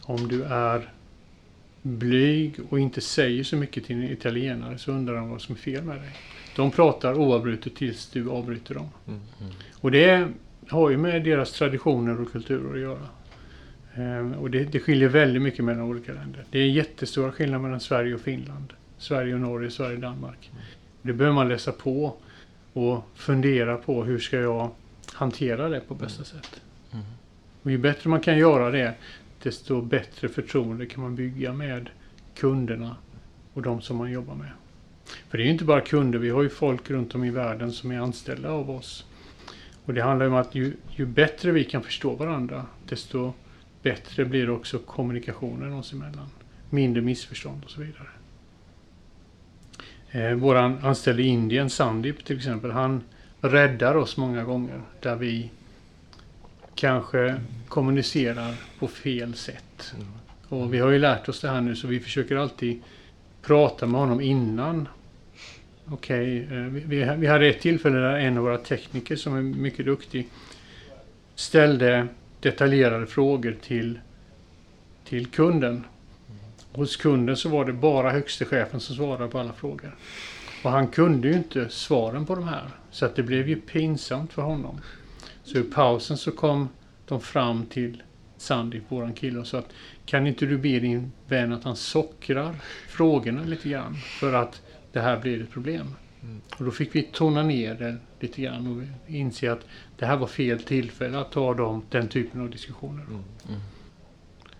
Om 0.02 0.28
du 0.28 0.44
är 0.44 0.90
blyg 1.82 2.60
och 2.70 2.80
inte 2.80 3.02
säger 3.02 3.44
så 3.44 3.56
mycket 3.56 3.86
till 3.86 3.96
en 3.96 4.04
italienare 4.04 4.78
så 4.78 4.92
undrar 4.92 5.16
de 5.16 5.30
vad 5.30 5.42
som 5.42 5.56
är 5.56 5.60
fel 5.60 5.84
med 5.84 5.96
dig. 5.98 6.10
De 6.56 6.72
pratar 6.72 7.14
oavbrutet 7.14 7.76
tills 7.76 8.10
du 8.10 8.30
avbryter 8.30 8.76
dem. 8.76 8.90
Mm. 9.08 9.20
Och 9.82 9.92
det 9.92 10.28
har 10.70 10.90
ju 10.90 10.98
med 10.98 11.24
deras 11.24 11.52
traditioner 11.52 12.22
och 12.22 12.32
kulturer 12.32 12.74
att 12.74 12.80
göra. 12.80 13.08
Ehm, 13.96 14.34
och 14.34 14.52
det, 14.52 14.64
det 14.64 14.80
skiljer 14.80 15.10
väldigt 15.10 15.42
mycket 15.42 15.66
mellan 15.66 15.84
olika 15.84 16.14
länder. 16.14 16.46
Det 16.52 16.60
är 16.60 16.68
jättestora 16.68 17.32
skillnader 17.32 17.64
mellan 17.64 17.80
Sverige 17.80 18.16
och 18.16 18.22
Finland. 18.22 18.74
Sverige 18.98 19.34
och 19.34 19.40
Norge, 19.40 19.72
Sverige 19.72 19.96
och 19.96 20.02
Danmark. 20.02 20.52
Det 21.02 21.14
behöver 21.14 21.36
man 21.36 21.50
läsa 21.50 21.72
på 21.72 22.16
och 22.78 23.04
fundera 23.16 23.78
på 23.78 24.04
hur 24.04 24.20
ska 24.20 24.38
jag 24.38 24.70
hantera 25.14 25.70
det 25.70 25.80
på 25.80 25.96
bästa 25.96 26.24
sätt. 26.24 26.62
Mm. 26.94 27.06
Och 27.64 27.72
ju 27.72 27.78
bättre 27.78 28.10
man 28.10 28.22
kan 28.22 28.38
göra 28.38 28.72
det, 28.72 28.94
desto 29.44 29.82
bättre 29.82 30.30
förtroende 30.30 30.86
kan 30.86 31.04
man 31.04 31.16
bygga 31.16 31.54
med 31.54 31.90
kunderna 32.36 32.96
och 33.54 33.62
de 33.62 33.82
som 33.82 33.98
man 33.98 34.12
jobbar 34.12 34.36
med. 34.36 34.52
För 35.30 35.38
det 35.38 35.44
är 35.44 35.46
ju 35.46 35.52
inte 35.52 35.66
bara 35.66 35.82
kunder, 35.82 36.20
vi 36.20 36.30
har 36.30 36.44
ju 36.44 36.50
folk 36.50 36.90
runt 36.90 37.16
om 37.16 37.24
i 37.24 37.30
världen 37.30 37.72
som 37.72 37.92
är 37.92 38.00
anställda 38.00 38.52
av 38.52 38.70
oss. 38.70 39.06
Och 39.86 39.94
det 39.94 40.02
handlar 40.02 40.28
om 40.28 40.34
att 40.34 40.56
ju, 40.56 40.74
ju 40.90 41.06
bättre 41.06 41.52
vi 41.52 41.64
kan 41.64 41.84
förstå 41.84 42.16
varandra, 42.16 42.66
desto 42.90 43.34
bättre 43.82 44.26
blir 44.26 44.50
också 44.50 44.80
kommunikationen 44.80 45.74
oss 45.74 45.94
emellan. 45.94 46.30
Mindre 46.70 47.02
missförstånd 47.02 47.64
och 47.64 47.72
så 47.72 47.82
vidare. 47.82 48.08
Eh, 50.12 50.32
våran 50.32 50.78
anställde 50.84 51.24
i 51.24 51.28
Indien, 51.28 51.70
Sandip 51.70 52.26
till 52.26 52.38
exempel, 52.38 52.72
han 52.72 53.04
räddar 53.42 53.96
oss 53.96 54.18
många 54.18 54.44
gånger 54.44 54.82
där 55.02 55.16
vi 55.16 55.50
kanske 56.76 57.36
kommunicerar 57.68 58.56
på 58.80 58.88
fel 58.88 59.34
sätt. 59.34 59.94
Mm. 59.96 60.08
Och 60.50 60.74
vi 60.74 60.80
har 60.80 60.90
ju 60.90 61.00
lärt 61.00 61.30
oss 61.30 61.42
det 61.42 61.50
här 61.50 61.62
nu 61.62 61.76
så 61.76 61.88
vi 61.88 62.00
försöker 62.00 62.36
alltid 62.36 62.82
prata 63.42 63.86
med 63.86 64.00
honom 64.00 64.22
innan. 64.22 64.88
Okej, 65.86 66.44
eh, 66.44 66.50
vi, 66.58 66.80
vi- 66.80 67.16
vi 67.18 67.28
hade 67.28 67.48
ett 67.48 67.62
tillfälle 67.62 67.98
där 67.98 68.18
en 68.18 68.38
av 68.38 68.44
våra 68.44 68.58
tekniker 68.58 69.16
som 69.16 69.36
är 69.38 69.42
mycket 69.42 69.86
duktig 69.86 70.28
ställde 71.36 72.08
detaljerade 72.40 73.08
frågor 73.08 73.56
till, 73.62 74.00
till 75.06 75.26
kunden. 75.28 75.84
Hos 76.78 76.96
kunden 76.96 77.38
så 77.38 77.50
var 77.50 77.66
det 77.66 77.74
bara 77.74 78.12
högste 78.12 78.46
chefen 78.46 78.80
som 78.80 78.96
svarade 78.96 79.28
på 79.28 79.40
alla 79.40 79.54
frågor. 79.54 79.96
Och 80.64 80.72
han 80.72 80.88
kunde 80.88 81.28
ju 81.28 81.34
inte 81.34 81.70
svaren 81.70 82.26
på 82.26 82.36
de 82.36 82.48
här. 82.48 82.70
Så 82.92 83.06
att 83.06 83.16
det 83.16 83.24
blev 83.24 83.50
ju 83.50 83.62
pinsamt 83.62 84.34
för 84.34 84.42
honom. 84.42 84.82
Så 85.44 85.58
i 85.58 85.64
pausen 85.64 86.18
så 86.18 86.32
kom 86.32 86.70
de 87.06 87.22
fram 87.22 87.66
till 87.66 88.04
Sandy, 88.38 88.82
våran 88.90 89.14
kille, 89.14 89.40
och 89.40 89.48
sa 89.48 89.60
att 89.60 89.70
kan 90.06 90.28
inte 90.28 90.46
du 90.46 90.58
be 90.58 90.80
din 90.80 91.12
vän 91.28 91.54
att 91.54 91.64
han 91.64 91.76
sockrar 91.76 92.56
frågorna 92.88 93.44
lite 93.44 93.70
grann 93.70 93.96
för 93.96 94.34
att 94.34 94.62
det 94.92 95.00
här 95.00 95.20
blir 95.20 95.44
ett 95.44 95.52
problem. 95.52 95.96
Mm. 96.24 96.42
Och 96.58 96.66
då 96.66 96.72
fick 96.72 96.96
vi 96.96 97.04
tona 97.04 97.44
ner 97.44 97.76
det 97.76 97.98
lite 98.20 98.42
grann 98.42 98.68
och 98.68 99.14
inse 99.14 99.52
att 99.52 99.66
det 99.98 100.06
här 100.06 100.18
var 100.18 100.28
fel 100.28 100.64
tillfälle 100.64 101.20
att 101.20 101.32
ta 101.32 101.54
dem, 101.54 101.86
den 101.90 102.08
typen 102.08 102.42
av 102.42 102.50
diskussioner. 102.50 103.04
Mm. 103.04 103.24
Mm. 103.50 103.60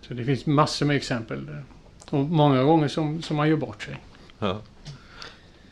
Så 0.00 0.14
det 0.14 0.24
finns 0.24 0.46
massor 0.46 0.86
med 0.86 0.96
exempel. 0.96 1.46
där. 1.46 1.64
Och 2.10 2.18
många 2.24 2.62
gånger 2.62 2.88
som, 2.88 3.22
som 3.22 3.36
man 3.36 3.48
gör 3.48 3.56
bort 3.56 3.82
sig. 3.82 3.96
Ja. 4.38 4.60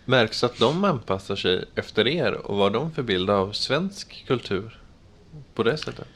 Märks 0.04 0.44
att 0.44 0.58
de 0.58 0.84
anpassar 0.84 1.36
sig 1.36 1.64
efter 1.74 2.06
er 2.08 2.32
och 2.32 2.56
vad 2.56 2.72
de 2.72 2.92
för 2.92 3.02
bild 3.02 3.30
av 3.30 3.52
svensk 3.52 4.24
kultur 4.26 4.80
på 5.54 5.62
det 5.62 5.76
sättet? 5.76 6.08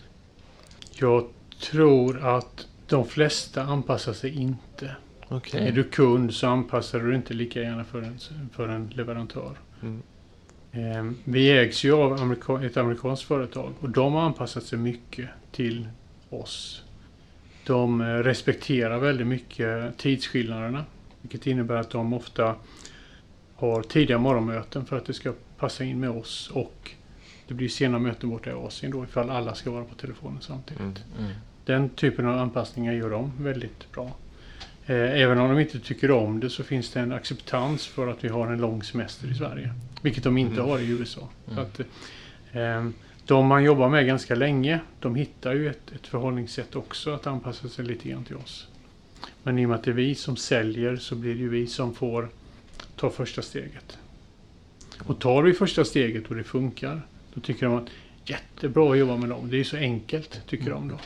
Jag 0.95 1.29
tror 1.61 2.27
att 2.27 2.67
de 2.89 3.07
flesta 3.07 3.63
anpassar 3.63 4.13
sig 4.13 4.37
inte. 4.41 4.97
Okej. 5.29 5.69
Är 5.69 5.73
du 5.73 5.85
kund 5.85 6.35
så 6.35 6.47
anpassar 6.47 6.99
du 7.01 7.15
inte 7.15 7.35
lika 7.35 7.61
gärna 7.63 7.85
för 7.85 8.03
en, 8.03 8.19
för 8.53 8.69
en 8.69 8.87
leverantör. 8.87 9.59
Mm. 9.83 10.03
Eh, 10.73 11.13
Vi 11.25 11.51
ägs 11.59 11.85
ju 11.85 11.93
av 11.93 12.13
amerika- 12.13 12.67
ett 12.67 12.77
amerikanskt 12.77 13.25
företag 13.25 13.73
och 13.81 13.91
de 13.91 14.13
har 14.13 14.23
anpassat 14.23 14.63
sig 14.65 14.79
mycket 14.79 15.29
till 15.53 15.89
oss. 16.31 16.83
De 17.67 18.01
eh, 18.01 18.05
respekterar 18.07 18.99
väldigt 18.99 19.27
mycket 19.27 19.99
tidsskillnaderna. 19.99 20.85
Vilket 21.23 21.47
innebär 21.47 21.77
att 21.77 21.91
de 21.91 22.13
ofta 22.13 22.55
har 23.55 23.83
tidiga 23.83 24.19
morgonmöten 24.19 24.87
för 24.87 24.97
att 24.97 25.07
det 25.07 25.15
ska 25.15 25.33
passa 25.59 25.85
in 25.85 26.01
med 26.01 26.11
oss 26.11 26.51
och 26.53 26.91
det 27.49 27.55
blir 27.55 27.69
sena 27.69 27.99
möten 27.99 28.31
borta 28.31 28.51
i 28.51 28.53
Asien 28.53 28.93
då 28.93 29.05
ifall 29.05 29.31
alla 29.31 29.55
ska 29.55 29.71
vara 29.71 29.85
på 29.85 29.95
telefonen 29.95 30.41
samtidigt. 30.41 30.81
Mm. 30.81 30.95
Mm. 31.19 31.33
Den 31.65 31.89
typen 31.89 32.27
av 32.27 32.39
anpassningar 32.39 32.93
gör 32.93 33.11
de 33.11 33.33
väldigt 33.39 33.93
bra. 33.93 34.17
Eh, 34.87 34.97
Även 35.21 35.39
om 35.39 35.49
de 35.51 35.59
inte 35.61 35.79
tycker 35.79 36.11
om 36.11 36.41
det 36.41 36.51
så 36.51 36.63
finns 36.63 36.91
det 36.91 37.01
en 37.01 37.13
acceptans 37.13 37.87
för 37.87 38.09
att 38.09 38.25
vi 38.25 38.29
har 38.29 38.47
en 38.47 38.61
lång 38.61 38.83
semester 38.83 39.31
i 39.31 39.35
Sverige. 39.35 39.75
Vilket 40.03 40.25
de 40.25 40.39
inte 40.39 40.55
Mm. 40.61 40.69
har 40.71 40.79
i 40.79 40.89
USA. 40.91 41.29
Mm. 41.51 41.59
att, 41.65 41.81
eh, 42.53 42.87
de 43.31 43.47
man 43.47 43.65
jobbar 43.65 43.89
med 43.89 44.07
ganska 44.07 44.35
länge, 44.35 44.81
de 45.01 45.15
hittar 45.15 45.55
ju 45.55 45.69
ett, 45.69 45.93
ett 45.93 46.07
förhållningssätt 46.07 46.77
också 46.77 47.11
att 47.11 47.27
anpassa 47.27 47.69
sig 47.69 47.85
lite 47.85 48.09
grann 48.09 48.25
till 48.25 48.37
oss. 48.37 48.69
Men 49.43 49.59
i 49.59 49.65
och 49.65 49.69
med 49.69 49.79
att 49.79 49.85
det 49.85 49.91
är 49.91 49.95
vi 49.95 50.15
som 50.15 50.37
säljer 50.37 50.97
så 50.97 51.15
blir 51.15 51.35
det 51.35 51.41
ju 51.41 51.49
vi 51.49 51.67
som 51.67 51.95
får 51.95 52.29
ta 52.97 53.11
första 53.11 53.43
steget. 53.43 53.99
Och 54.99 55.19
tar 55.19 55.43
vi 55.43 55.53
första 55.53 55.85
steget 55.85 56.29
och 56.29 56.37
det 56.37 56.45
funkar, 56.45 57.03
då 57.35 57.41
tycker 57.41 57.67
de 57.67 57.75
att 57.75 57.89
jättebra 58.25 58.93
att 58.93 58.99
jobba 58.99 59.17
med 59.17 59.29
dem. 59.29 59.51
Det 59.51 59.57
är 59.57 59.59
ju 59.59 59.65
så 59.65 59.77
enkelt, 59.77 60.41
tycker 60.47 60.71
de 60.71 60.89
då. 60.89 60.99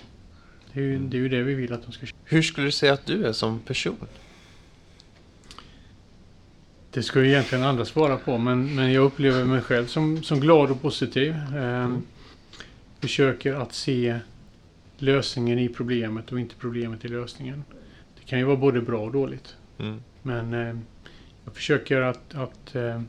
Det 0.73 0.81
är, 0.81 0.85
ju, 0.85 0.99
det 0.99 1.17
är 1.17 1.21
ju 1.21 1.29
det 1.29 1.43
vi 1.43 1.55
vill 1.55 1.73
att 1.73 1.87
de 1.87 1.93
ska 1.93 2.07
köra. 2.07 2.17
Hur 2.25 2.43
skulle 2.43 2.67
du 2.67 2.73
säga 2.73 2.93
att 2.93 3.07
du 3.07 3.27
är 3.27 3.33
som 3.33 3.59
person? 3.59 4.07
Det 6.91 7.15
ju 7.15 7.29
egentligen 7.29 7.65
andra 7.65 7.85
svara 7.85 8.17
på, 8.17 8.39
men, 8.39 8.75
men 8.75 8.93
jag 8.93 9.05
upplever 9.05 9.45
mig 9.45 9.61
själv 9.61 9.87
som, 9.87 10.23
som 10.23 10.41
glad 10.41 10.71
och 10.71 10.83
positiv. 10.83 11.35
Ehm, 11.57 12.03
Försöker 13.05 13.55
att 13.55 13.73
se 13.73 14.19
lösningen 14.99 15.59
i 15.59 15.69
problemet 15.69 16.33
och 16.33 16.41
inte 16.41 16.55
problemet 16.55 17.05
i 17.05 17.09
lösningen. 17.09 17.65
Det 18.19 18.25
kan 18.25 18.39
ju 18.39 18.45
vara 18.45 18.57
både 18.57 18.81
bra 18.81 19.01
och 19.01 19.13
dåligt. 19.13 19.57
Mm. 19.79 20.03
Men 20.23 20.55
eh, 20.55 20.77
jag 21.45 21.55
försöker 21.55 22.01
att, 22.01 22.35
att 22.35 22.75
eh, 22.75 23.03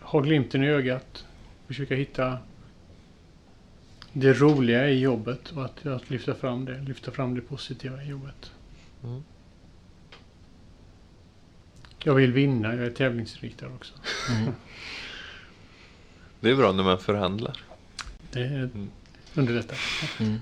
ha 0.00 0.20
glimten 0.20 0.64
i 0.64 0.68
ögat. 0.68 1.26
Försöka 1.66 1.94
hitta 1.94 2.38
det 4.12 4.32
roliga 4.32 4.88
i 4.90 5.00
jobbet 5.00 5.50
och 5.50 5.64
att, 5.64 5.86
att 5.86 6.10
lyfta 6.10 6.34
fram 6.34 6.64
det. 6.64 6.80
Lyfta 6.80 7.10
fram 7.10 7.34
det 7.34 7.40
positiva 7.40 8.02
i 8.02 8.08
jobbet. 8.08 8.52
Mm. 9.04 9.22
Jag 11.98 12.14
vill 12.14 12.32
vinna. 12.32 12.74
Jag 12.74 12.86
är 12.86 12.90
tävlingsinriktad 12.90 13.66
också. 13.66 13.94
Mm. 14.30 14.52
Det 16.40 16.50
är 16.50 16.54
bra 16.56 16.72
när 16.72 16.84
man 16.84 16.98
förhandlar. 16.98 17.60
Det 18.30 18.40
Mm. 18.44 18.90
underlättar. 19.34 19.78
Mm. 20.20 20.38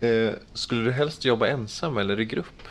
Eh, 0.00 0.34
skulle 0.52 0.84
du 0.84 0.92
helst 0.92 1.24
jobba 1.24 1.46
ensam 1.46 1.98
eller 1.98 2.20
i 2.20 2.24
grupp? 2.24 2.62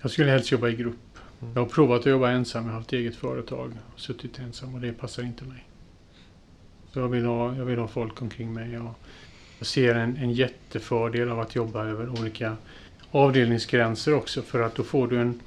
Jag 0.00 0.10
skulle 0.10 0.30
helst 0.30 0.50
jobba 0.52 0.68
i 0.68 0.74
grupp. 0.76 1.18
Mm. 1.42 1.52
Jag 1.54 1.62
har 1.62 1.68
provat 1.68 2.00
att 2.00 2.06
jobba 2.06 2.30
ensam. 2.30 2.64
Jag 2.64 2.72
har 2.72 2.78
haft 2.78 2.92
eget 2.92 3.16
företag. 3.16 3.72
och 3.94 4.00
Suttit 4.00 4.38
ensam 4.38 4.74
och 4.74 4.80
det 4.80 4.92
passar 4.92 5.22
inte 5.22 5.44
mig. 5.44 5.64
Så 6.92 6.98
jag 7.00 7.08
vill 7.08 7.24
ha, 7.24 7.56
jag 7.56 7.64
vill 7.64 7.78
ha 7.78 7.88
folk 7.88 8.22
omkring 8.22 8.52
mig. 8.52 8.70
Jag, 8.72 8.94
jag 9.58 9.66
ser 9.66 9.94
en, 9.94 10.16
en 10.16 10.32
jättefördel 10.32 11.28
av 11.30 11.40
att 11.40 11.54
jobba 11.54 11.84
över 11.84 12.08
olika 12.08 12.56
avdelningsgränser 13.10 14.14
också. 14.14 14.42
För 14.42 14.60
att 14.60 14.74
då 14.74 14.82
får 14.82 15.08
du 15.08 15.20
en... 15.20 15.40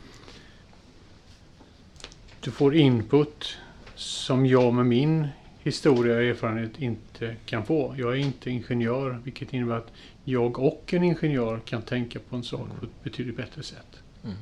Du 2.41 2.51
får 2.51 2.75
input 2.75 3.57
som 3.95 4.45
jag 4.45 4.73
med 4.73 4.85
min 4.85 5.27
historia 5.63 6.15
och 6.15 6.23
erfarenhet 6.23 6.81
inte 6.81 7.35
kan 7.45 7.65
få. 7.65 7.95
Jag 7.97 8.11
är 8.11 8.15
inte 8.15 8.49
ingenjör, 8.49 9.19
vilket 9.23 9.53
innebär 9.53 9.75
att 9.75 9.91
jag 10.23 10.59
och 10.59 10.93
en 10.93 11.03
ingenjör 11.03 11.59
kan 11.59 11.81
tänka 11.81 12.19
på 12.19 12.35
en 12.35 12.43
sak 12.43 12.67
på 12.79 12.85
ett 12.85 13.03
betydligt 13.03 13.37
bättre 13.37 13.63
sätt. 13.63 14.03
Mm. 14.23 14.35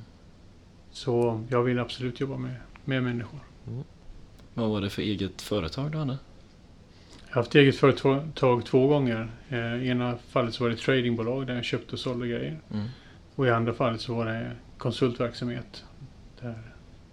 Så 0.92 1.44
jag 1.50 1.64
vill 1.64 1.80
absolut 1.80 2.20
jobba 2.20 2.38
med, 2.38 2.56
med 2.86 3.04
människor. 3.04 3.40
Vad 4.54 4.70
var 4.70 4.82
det 4.82 4.90
för 4.90 5.02
eget 5.02 5.42
företag 5.42 5.92
du 5.92 5.98
hade? 5.98 6.18
Jag 7.28 7.36
har 7.36 7.42
haft 7.42 7.56
eget 7.56 7.76
företag 7.76 8.66
två 8.66 8.88
gånger. 8.88 9.32
Eh, 9.50 9.84
I 9.84 9.88
ena 9.88 10.18
fallet 10.30 10.54
så 10.54 10.64
var 10.64 10.70
det 10.70 10.76
ett 10.76 10.82
tradingbolag 10.82 11.48
där 11.48 11.56
jag 11.56 11.66
köpte 11.66 11.94
och 11.94 12.00
sålde 12.00 12.28
grejer. 12.28 12.60
Mm. 12.74 12.88
Och 13.36 13.48
i 13.48 13.50
andra 13.50 13.74
fallet 13.74 14.02
så 14.02 14.16
var 14.16 14.26
det 14.26 14.52
konsultverksamhet. 14.78 15.84
Där 16.42 16.64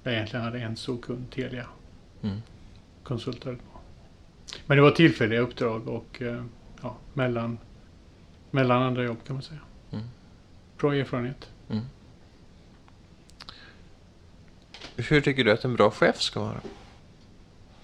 jag 0.03 0.15
egentligen 0.15 0.45
hade 0.45 0.61
en 0.61 0.77
stor 0.77 0.99
kund, 0.99 1.31
Telia. 1.31 1.67
Mm. 2.23 2.43
Konsultade 3.03 3.57
på. 3.57 3.81
Men 4.67 4.77
det 4.77 4.83
var 4.83 4.91
tillfälliga 4.91 5.41
uppdrag 5.41 5.89
och 5.89 6.23
eh, 6.23 6.45
ja, 6.83 6.97
mellan, 7.15 7.59
mellan 8.51 8.83
andra 8.83 9.05
jobb 9.05 9.19
kan 9.27 9.37
man 9.37 9.43
säga. 9.43 9.61
Mm. 9.93 10.05
Bra 10.79 10.95
erfarenhet. 10.95 11.51
Mm. 11.71 11.85
Hur 14.97 15.21
tycker 15.21 15.45
du 15.45 15.53
att 15.53 15.65
en 15.65 15.77
bra 15.77 15.91
chef 15.91 16.21
ska 16.21 16.41
vara? 16.41 16.61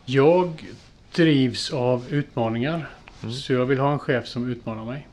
Jag 0.04 0.74
drivs 1.14 1.72
av 1.72 2.08
utmaningar. 2.08 2.90
Mm. 3.22 3.34
Så 3.34 3.52
jag 3.52 3.66
vill 3.66 3.78
ha 3.78 3.92
en 3.92 3.98
chef 3.98 4.26
som 4.26 4.48
utmanar 4.48 4.84
mig. 4.84 5.08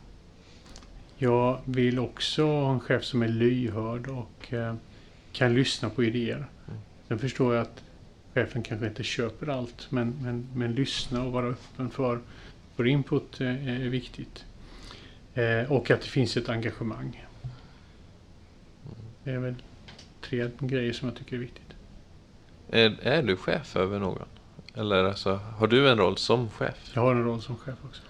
Jag 1.17 1.59
vill 1.65 1.99
också 1.99 2.45
ha 2.45 2.73
en 2.73 2.79
chef 2.79 3.03
som 3.03 3.21
är 3.21 3.27
lyhörd 3.27 4.07
och 4.07 4.53
eh, 4.53 4.75
kan 5.31 5.53
lyssna 5.53 5.89
på 5.89 6.03
idéer. 6.03 6.35
Mm. 6.67 6.79
Sen 7.07 7.19
förstår 7.19 7.55
jag 7.55 7.61
att 7.61 7.83
chefen 8.33 8.63
kanske 8.63 8.87
inte 8.87 9.03
köper 9.03 9.47
allt 9.47 9.87
men, 9.91 10.13
men, 10.21 10.47
men 10.55 10.75
lyssna 10.75 11.23
och 11.23 11.31
vara 11.31 11.47
öppen 11.47 11.89
för, 11.89 12.19
för 12.75 12.87
input 12.87 13.41
eh, 13.41 13.67
är 13.67 13.89
viktigt. 13.89 14.45
Eh, 15.33 15.71
och 15.71 15.91
att 15.91 16.01
det 16.01 16.07
finns 16.07 16.37
ett 16.37 16.49
engagemang. 16.49 17.25
Det 19.23 19.31
är 19.31 19.39
väl 19.39 19.55
tre 20.21 20.49
grejer 20.59 20.93
som 20.93 21.07
jag 21.07 21.17
tycker 21.17 21.35
är 21.35 21.39
viktigt. 21.39 21.73
Är, 22.69 22.97
är 23.01 23.23
du 23.23 23.35
chef 23.35 23.75
över 23.75 23.99
någon? 23.99 24.27
Eller 24.75 25.03
alltså, 25.03 25.39
har 25.57 25.67
du 25.67 25.89
en 25.89 25.97
roll 25.97 26.17
som 26.17 26.49
chef? 26.49 26.91
Jag 26.93 27.01
har 27.01 27.15
en 27.15 27.23
roll 27.23 27.41
som 27.41 27.57
chef 27.57 27.75
också. 27.85 28.01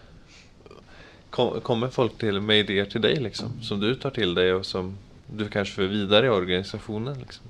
Kom, 1.29 1.61
kommer 1.61 1.87
folk 1.87 2.17
till 2.17 2.41
med 2.41 2.59
idéer 2.59 2.85
till 2.85 3.01
dig 3.01 3.15
liksom? 3.15 3.61
Som 3.61 3.79
du 3.79 3.95
tar 3.95 4.09
till 4.09 4.33
dig 4.33 4.53
och 4.53 4.65
som 4.65 4.97
du 5.27 5.49
kanske 5.49 5.75
för 5.75 5.87
vidare 5.87 6.25
i 6.25 6.29
organisationen? 6.29 7.19
Liksom? 7.19 7.45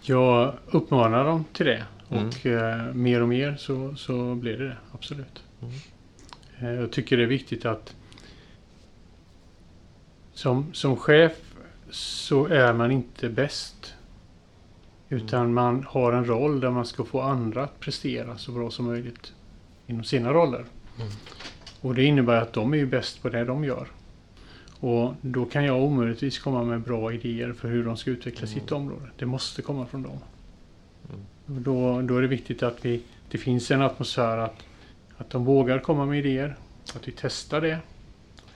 Jag 0.00 0.54
uppmanar 0.66 1.24
dem 1.24 1.44
till 1.52 1.66
det. 1.66 1.84
Mm. 2.10 2.28
Och 2.28 2.46
eh, 2.46 2.94
mer 2.94 3.22
och 3.22 3.28
mer 3.28 3.56
så, 3.56 3.94
så 3.96 4.34
blir 4.34 4.58
det 4.58 4.68
det. 4.68 4.76
Absolut. 4.92 5.42
Mm. 5.62 5.74
Eh, 6.58 6.80
jag 6.80 6.92
tycker 6.92 7.16
det 7.16 7.22
är 7.22 7.26
viktigt 7.26 7.64
att 7.64 7.94
som, 10.32 10.74
som 10.74 10.96
chef 10.96 11.32
så 11.90 12.46
är 12.46 12.72
man 12.72 12.90
inte 12.90 13.28
bäst. 13.28 13.94
Utan 15.08 15.54
man 15.54 15.84
har 15.88 16.12
en 16.12 16.24
roll 16.24 16.60
där 16.60 16.70
man 16.70 16.86
ska 16.86 17.04
få 17.04 17.20
andra 17.20 17.64
att 17.64 17.80
prestera 17.80 18.38
så 18.38 18.52
bra 18.52 18.70
som 18.70 18.86
möjligt 18.86 19.32
inom 19.86 20.04
sina 20.04 20.32
roller. 20.32 20.64
Mm. 20.98 21.12
Och 21.80 21.94
det 21.94 22.04
innebär 22.04 22.40
att 22.40 22.52
de 22.52 22.72
är 22.72 22.78
ju 22.78 22.86
bäst 22.86 23.22
på 23.22 23.28
det 23.28 23.44
de 23.44 23.64
gör. 23.64 23.88
Och 24.80 25.14
då 25.20 25.44
kan 25.44 25.64
jag 25.64 25.82
omöjligtvis 25.82 26.38
komma 26.38 26.64
med 26.64 26.80
bra 26.80 27.12
idéer 27.12 27.52
för 27.52 27.68
hur 27.68 27.84
de 27.84 27.96
ska 27.96 28.10
utveckla 28.10 28.46
Mm. 28.46 28.60
sitt 28.60 28.72
område. 28.72 29.06
Det 29.16 29.26
måste 29.26 29.62
komma 29.62 29.86
från 29.86 30.02
dem. 30.02 30.18
Mm. 31.08 31.56
Och 31.56 31.62
då, 31.62 32.02
då 32.02 32.16
är 32.16 32.22
det 32.22 32.28
viktigt 32.28 32.62
att 32.62 32.84
vi, 32.84 33.02
det 33.30 33.38
finns 33.38 33.70
en 33.70 33.82
atmosfär 33.82 34.38
att, 34.38 34.64
att 35.16 35.30
de 35.30 35.44
vågar 35.44 35.78
komma 35.78 36.06
med 36.06 36.18
idéer. 36.18 36.56
Att 36.96 37.08
vi 37.08 37.12
testar 37.16 37.60
det. 37.60 37.78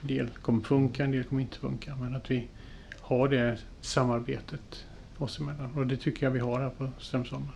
En 0.01 0.07
del 0.07 0.27
kommer 0.29 0.63
funka, 0.63 1.03
en 1.03 1.11
del 1.11 1.23
kommer 1.23 1.41
inte 1.41 1.57
funka. 1.57 1.95
Men 1.95 2.15
att 2.15 2.31
vi 2.31 2.47
har 3.01 3.27
det 3.27 3.57
samarbetet 3.81 4.85
oss 5.17 5.39
emellan. 5.39 5.71
Och 5.75 5.87
det 5.87 5.97
tycker 5.97 6.25
jag 6.25 6.31
vi 6.31 6.39
har 6.39 6.59
här 6.59 6.69
på 6.69 6.89
Strömsholmen. 6.99 7.49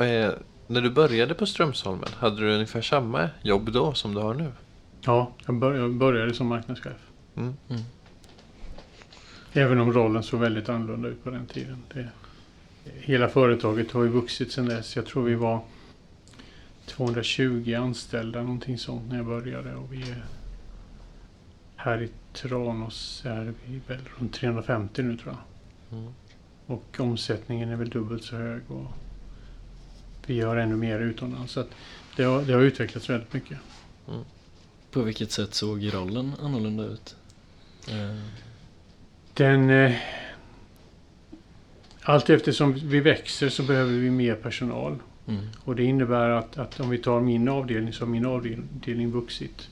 Eh, 0.00 0.32
när 0.70 0.80
du 0.80 0.90
började 0.90 1.34
på 1.34 1.46
Strömsholmen, 1.46 2.08
hade 2.16 2.40
du 2.40 2.54
ungefär 2.54 2.82
samma 2.82 3.28
jobb 3.42 3.72
då 3.72 3.94
som 3.94 4.14
du 4.14 4.20
har 4.20 4.34
nu? 4.34 4.52
Ja, 5.00 5.32
jag, 5.46 5.54
bör, 5.54 5.74
jag 5.74 5.94
började 5.94 6.34
som 6.34 6.46
marknadschef. 6.46 7.10
Mm. 7.36 7.54
Mm. 7.68 7.82
Även 9.52 9.80
om 9.80 9.92
rollen 9.92 10.22
såg 10.22 10.40
väldigt 10.40 10.68
annorlunda 10.68 11.08
ut 11.08 11.24
på 11.24 11.30
den 11.30 11.46
tiden. 11.46 11.82
Det, 11.94 12.08
hela 13.00 13.28
företaget 13.28 13.92
har 13.92 14.02
ju 14.02 14.08
vuxit 14.08 14.52
sedan 14.52 14.66
dess. 14.66 14.96
Jag 14.96 15.06
tror 15.06 15.24
vi 15.24 15.34
var 15.34 15.60
220 16.86 17.74
anställda, 17.74 18.42
någonting 18.42 18.78
sånt, 18.78 19.08
när 19.08 19.16
jag 19.16 19.26
började. 19.26 19.74
Och 19.74 19.92
vi 19.92 20.02
är 20.02 20.24
här 21.76 22.02
i 22.02 22.08
Tranås 22.32 23.22
är 23.26 23.54
vi 23.66 23.80
väl 23.86 24.00
runt 24.18 24.34
350 24.34 25.02
nu 25.02 25.16
tror 25.16 25.34
jag. 25.34 25.98
Mm. 25.98 26.12
Och 26.66 26.96
omsättningen 26.98 27.68
är 27.68 27.76
väl 27.76 27.90
dubbelt 27.90 28.24
så 28.24 28.36
hög. 28.36 28.62
Och 28.68 28.86
vi 30.26 30.34
gör 30.34 30.56
ännu 30.56 30.76
mer 30.76 31.00
utomlands. 31.00 31.52
Så 31.52 31.64
det, 32.16 32.22
har, 32.22 32.42
det 32.42 32.52
har 32.52 32.60
utvecklats 32.60 33.10
väldigt 33.10 33.32
mycket. 33.32 33.58
På 34.90 35.02
vilket 35.02 35.30
sätt 35.32 35.54
såg 35.54 35.94
rollen 35.94 36.32
annorlunda 36.42 36.84
ut? 36.84 37.16
Eh, 37.88 38.16
Den... 39.34 39.70
Eh, 39.70 39.92
allt 42.02 42.30
eftersom 42.30 42.72
vi 42.72 43.00
växer 43.00 43.48
så 43.48 43.62
behöver 43.62 43.92
vi 43.92 44.10
mer 44.10 44.34
personal. 44.34 44.98
mm. 45.28 45.46
Och 45.64 45.76
det 45.76 45.84
innebär 45.84 46.28
att, 46.28 46.58
att 46.58 46.80
om 46.80 46.90
vi 46.90 46.98
tar 46.98 47.20
min 47.20 47.48
avdelning 47.48 47.92
så 47.92 48.04
har 48.04 48.10
min 48.10 48.26
avdelning 48.26 49.10
vuxit. 49.10 49.68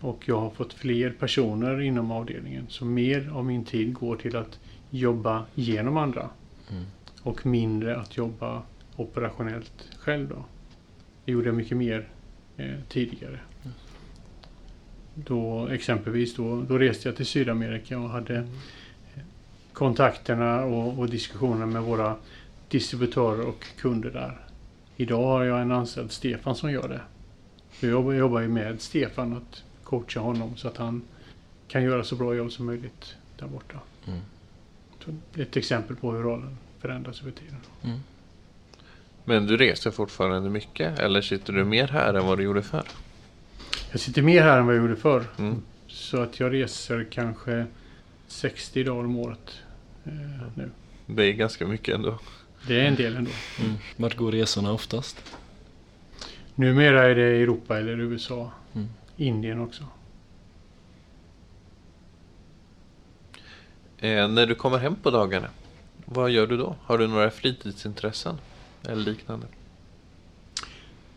Och 0.00 0.22
jag 0.28 0.40
har 0.40 0.50
fått 0.50 0.72
fler 0.72 1.10
personer 1.10 1.80
inom 1.80 2.10
avdelningen. 2.10 2.66
Så 2.68 2.84
mer 2.84 3.30
av 3.34 3.44
min 3.44 3.64
tid 3.64 3.94
går 3.94 4.16
till 4.16 4.36
att 4.36 4.58
jobba 4.90 5.44
genom 5.54 5.96
andra. 5.96 6.28
Mm. 6.70 6.84
Och 7.22 7.46
mindre 7.46 7.96
att 8.00 8.16
jobba 8.16 8.62
operationellt 8.96 9.88
själv 9.98 10.28
då. 10.28 10.44
Det 11.24 11.32
gjorde 11.32 11.46
jag 11.46 11.54
mycket 11.54 11.76
mer 11.76 12.08
eh, 12.56 12.74
tidigare. 12.88 13.40
Då 15.14 15.68
exempelvis 15.68 16.36
då, 16.36 16.62
då 16.62 16.78
reste 16.78 17.08
jag 17.08 17.16
till 17.16 17.26
Sydamerika 17.26 17.98
och 17.98 18.10
hade 18.10 18.36
eh, 18.36 19.22
kontakterna 19.72 20.64
och, 20.64 20.98
och 20.98 21.10
diskussioner 21.10 21.66
med 21.66 21.82
våra 21.82 22.16
distributörer 22.68 23.46
och 23.46 23.66
kunder 23.76 24.10
där. 24.10 24.40
Idag 24.96 25.26
har 25.26 25.44
jag 25.44 25.62
en 25.62 25.72
anställd, 25.72 26.12
Stefan, 26.12 26.56
som 26.56 26.72
gör 26.72 26.88
det. 26.88 27.00
Jag 27.80 27.90
jobbar, 27.90 28.12
jobbar 28.12 28.40
ju 28.40 28.48
med 28.48 28.80
Stefan 28.80 29.36
att 29.36 29.64
coacha 29.84 30.20
honom 30.20 30.56
så 30.56 30.68
att 30.68 30.76
han 30.76 31.02
kan 31.68 31.82
göra 31.82 32.04
så 32.04 32.16
bra 32.16 32.34
jobb 32.34 32.52
som 32.52 32.66
möjligt 32.66 33.16
där 33.38 33.46
borta. 33.46 33.80
Mm. 34.06 34.20
Ett 35.34 35.56
exempel 35.56 35.96
på 35.96 36.12
hur 36.12 36.22
rollen 36.22 36.56
förändras 36.78 37.20
över 37.22 37.30
tiden. 37.30 37.60
Mm. 37.82 37.98
Men 39.28 39.46
du 39.46 39.56
reser 39.56 39.90
fortfarande 39.90 40.50
mycket 40.50 40.98
eller 40.98 41.20
sitter 41.20 41.52
du 41.52 41.64
mer 41.64 41.88
här 41.88 42.14
än 42.14 42.26
vad 42.26 42.38
du 42.38 42.44
gjorde 42.44 42.62
förr? 42.62 42.86
Jag 43.90 44.00
sitter 44.00 44.22
mer 44.22 44.42
här 44.42 44.58
än 44.58 44.66
vad 44.66 44.74
jag 44.74 44.82
gjorde 44.82 44.96
förr. 44.96 45.24
Mm. 45.38 45.62
Så 45.86 46.20
att 46.20 46.40
jag 46.40 46.52
reser 46.52 47.06
kanske 47.10 47.66
60 48.26 48.84
dagar 48.84 49.04
om 49.04 49.16
året 49.16 49.60
eh, 50.04 50.12
nu. 50.54 50.70
Det 51.06 51.24
är 51.24 51.32
ganska 51.32 51.66
mycket 51.66 51.94
ändå. 51.94 52.18
Det 52.66 52.80
är 52.80 52.84
en 52.84 52.94
del 52.94 53.16
ändå. 53.16 53.30
Mm. 53.60 53.74
Vart 53.96 54.16
går 54.16 54.32
resorna 54.32 54.72
oftast? 54.72 55.34
Numera 56.54 57.04
är 57.10 57.14
det 57.14 57.22
Europa 57.22 57.78
eller 57.78 58.00
USA. 58.00 58.50
Mm. 58.74 58.88
Indien 59.16 59.60
också. 59.60 59.84
Eh, 63.98 64.28
när 64.28 64.46
du 64.46 64.54
kommer 64.54 64.78
hem 64.78 64.96
på 64.96 65.10
dagarna, 65.10 65.48
vad 66.04 66.30
gör 66.30 66.46
du 66.46 66.56
då? 66.56 66.76
Har 66.82 66.98
du 66.98 67.06
några 67.06 67.30
fritidsintressen? 67.30 68.38
Eller 68.86 69.02
liknande? 69.04 69.46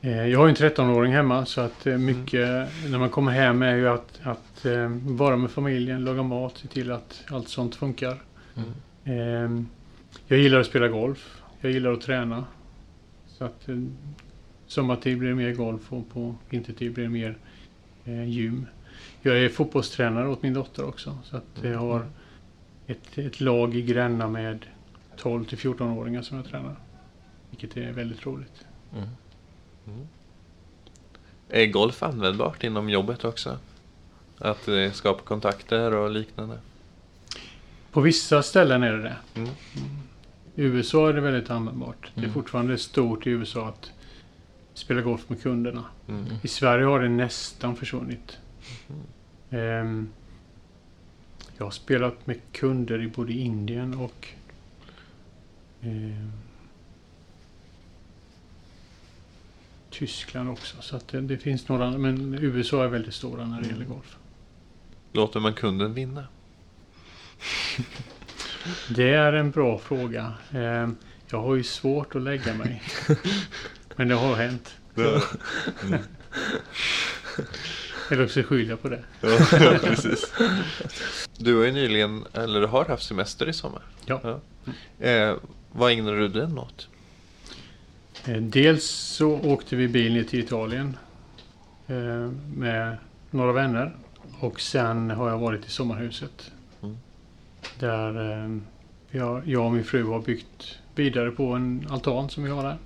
Eh, 0.01 0.27
Jag 0.27 0.39
har 0.39 0.45
ju 0.45 0.49
en 0.49 0.55
13-åring 0.55 1.13
hemma 1.13 1.45
så 1.45 1.61
att 1.61 1.87
eh, 1.87 1.97
mycket 1.97 2.69
när 2.89 2.97
man 2.99 3.09
kommer 3.09 3.31
hem 3.31 3.61
är 3.61 3.75
ju 3.75 3.89
att, 3.89 4.19
att 4.23 4.65
eh, 4.65 4.89
vara 5.03 5.37
med 5.37 5.51
familjen, 5.51 6.03
laga 6.05 6.23
mat, 6.23 6.57
se 6.57 6.67
till 6.67 6.91
att 6.91 7.23
allt 7.29 7.49
sånt 7.49 7.75
funkar. 7.75 8.21
Mm. 8.55 8.69
Eh, 9.57 9.63
Jag 10.27 10.39
gillar 10.39 10.59
att 10.59 10.65
spela 10.65 10.87
golf. 10.87 11.41
Jag 11.61 11.71
gillar 11.71 11.91
att 11.93 12.01
träna. 12.01 12.45
Så 13.27 13.45
att 13.45 13.69
sommartid 14.67 15.17
blir 15.17 15.29
det 15.29 15.35
mer 15.35 15.53
golf 15.53 15.93
och 15.93 16.09
på 16.13 16.35
vintertid 16.49 16.93
blir 16.93 17.03
det 17.03 17.09
mer 17.09 17.37
gym. 18.25 18.65
Jag 19.21 19.39
är 19.39 19.49
fotbollstränare 19.49 20.27
åt 20.27 20.43
min 20.43 20.53
dotter 20.53 20.85
också. 20.87 21.17
Så 21.23 21.37
att 21.37 21.45
jag 21.61 21.77
har 21.79 22.05
ett, 22.87 23.17
ett 23.17 23.41
lag 23.41 23.75
i 23.75 23.81
Gränna 23.81 24.27
med 24.27 24.65
12 25.17 25.45
till 25.45 25.57
14-åringar 25.57 26.21
som 26.21 26.37
jag 26.37 26.45
tränar. 26.45 26.75
Vilket 27.49 27.77
är 27.77 27.91
väldigt 27.91 28.25
roligt. 28.25 28.65
Mm. 28.95 29.07
Är 31.49 31.65
golf 31.65 32.03
användbart 32.03 32.63
inom 32.63 32.89
jobbet 32.89 33.23
också? 33.25 33.57
Att 34.37 34.67
eh, 34.67 34.91
skapa 34.91 35.21
kontakter 35.21 35.93
och 35.93 36.11
liknande? 36.11 36.59
På 37.91 38.01
vissa 38.01 38.43
ställen 38.43 38.83
är 38.83 38.91
det 38.93 39.01
det. 39.01 39.15
Mm. 39.35 39.49
I 40.55 40.61
USA 40.63 41.09
är 41.09 41.13
det 41.13 41.21
väldigt 41.21 41.49
användbart. 41.49 42.11
Det 42.15 42.19
är 42.21 42.23
Mm. 42.23 42.33
fortfarande 42.33 42.77
stort 42.77 43.27
i 43.27 43.29
USA 43.29 43.67
att 43.67 43.91
spela 44.73 45.01
golf 45.01 45.29
med 45.29 45.41
kunderna. 45.41 45.85
Mm. 46.07 46.25
I 46.43 46.47
Sverige 46.47 46.85
har 46.85 46.99
det 46.99 47.09
nästan 47.09 47.75
försvunnit. 47.75 48.37
Ehm, 49.49 50.09
jag 51.57 51.65
har 51.65 51.71
spelat 51.71 52.27
med 52.27 52.37
kunder 52.51 53.01
i 53.01 53.07
både 53.07 53.33
Indien 53.33 53.93
och 53.93 54.27
ehm, 55.81 56.31
Tyskland 59.89 60.49
också. 60.49 60.77
Så 60.81 60.95
att 60.95 61.07
det, 61.07 61.21
det 61.21 61.37
finns 61.37 61.67
några, 61.67 61.91
men 61.91 62.33
USA 62.41 62.83
är 62.83 62.87
väldigt 62.87 63.13
stora 63.13 63.45
när 63.45 63.61
det 63.61 63.67
gäller 63.67 63.85
golf. 63.85 64.17
Låter 65.13 65.39
man 65.39 65.53
kunden 65.53 65.93
vinna? 65.93 66.27
Det 68.89 69.09
är 69.13 69.33
en 69.33 69.51
bra 69.51 69.77
fråga. 69.77 70.33
Ehm, 70.51 70.95
jag 71.27 71.41
har 71.41 71.55
ju 71.55 71.63
svårt 71.63 72.15
att 72.15 72.21
lägga 72.21 72.53
mig. 72.53 72.83
Men 73.95 74.07
det 74.07 74.15
har 74.15 74.35
hänt. 74.35 74.75
Eller 78.11 78.23
också 78.23 78.43
skyller 78.43 78.69
jag 78.69 78.81
på 78.81 78.89
det. 78.89 79.03
Ja, 79.21 79.37
precis. 79.83 80.33
Du 81.37 81.55
har 81.55 81.65
ju 81.65 81.71
nyligen, 81.71 82.25
eller 82.33 82.61
du 82.61 82.67
har 82.67 82.85
haft 82.85 83.03
semester 83.03 83.49
i 83.49 83.53
sommar. 83.53 83.81
Ja. 84.05 84.39
Eh, 84.99 85.35
vad 85.71 85.91
ägnar 85.91 86.13
du 86.13 86.27
den 86.27 86.57
åt? 86.57 86.87
Eh, 88.25 88.41
Dels 88.41 88.85
så 88.89 89.39
åkte 89.39 89.75
vi 89.75 89.87
bil 89.87 90.13
ner 90.13 90.23
till 90.23 90.39
Italien 90.39 90.97
eh, 91.87 92.31
med 92.55 92.97
några 93.31 93.51
vänner. 93.51 93.95
Och 94.39 94.61
sen 94.61 95.09
har 95.09 95.29
jag 95.29 95.37
varit 95.37 95.65
i 95.65 95.69
sommarhuset. 95.69 96.51
Mm. 96.81 96.97
Där 97.79 98.31
eh, 98.31 98.57
jag, 99.11 99.47
jag 99.47 99.65
och 99.65 99.71
min 99.71 99.83
fru 99.83 100.03
har 100.03 100.21
byggt 100.21 100.79
vidare 100.95 101.31
på 101.31 101.53
en 101.53 101.87
altan 101.89 102.29
som 102.29 102.43
vi 102.43 102.49
har 102.49 102.63
där. 102.63 102.77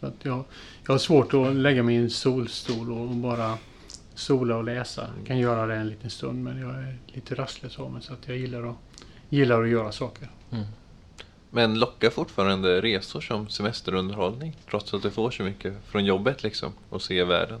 Så 0.00 0.06
att 0.06 0.24
jag, 0.24 0.44
jag 0.86 0.94
har 0.94 0.98
svårt 0.98 1.34
att 1.34 1.54
lägga 1.54 1.82
mig 1.82 1.94
i 1.94 1.98
en 1.98 2.10
solstol 2.10 2.92
och 2.92 3.08
bara 3.08 3.58
sola 4.14 4.56
och 4.56 4.64
läsa. 4.64 5.10
Jag 5.18 5.26
kan 5.26 5.38
göra 5.38 5.66
det 5.66 5.74
en 5.74 5.88
liten 5.88 6.10
stund 6.10 6.44
men 6.44 6.60
jag 6.60 6.70
är 6.70 6.96
lite 7.06 7.34
rastlös 7.34 7.78
av 7.78 7.92
mig 7.92 8.02
så 8.02 8.12
att 8.12 8.28
jag 8.28 8.36
gillar 8.36 8.70
att, 8.70 8.76
gillar 9.28 9.62
att 9.62 9.68
göra 9.68 9.92
saker. 9.92 10.28
Men 11.54 11.78
lockar 11.78 12.10
fortfarande 12.10 12.80
resor 12.80 13.20
som 13.20 13.48
semesterunderhållning? 13.48 14.56
Trots 14.70 14.94
att 14.94 15.02
du 15.02 15.10
får 15.10 15.30
så 15.30 15.42
mycket 15.42 15.74
från 15.86 16.04
jobbet 16.04 16.42
liksom 16.42 16.72
och 16.88 17.02
se 17.02 17.24
världen. 17.24 17.60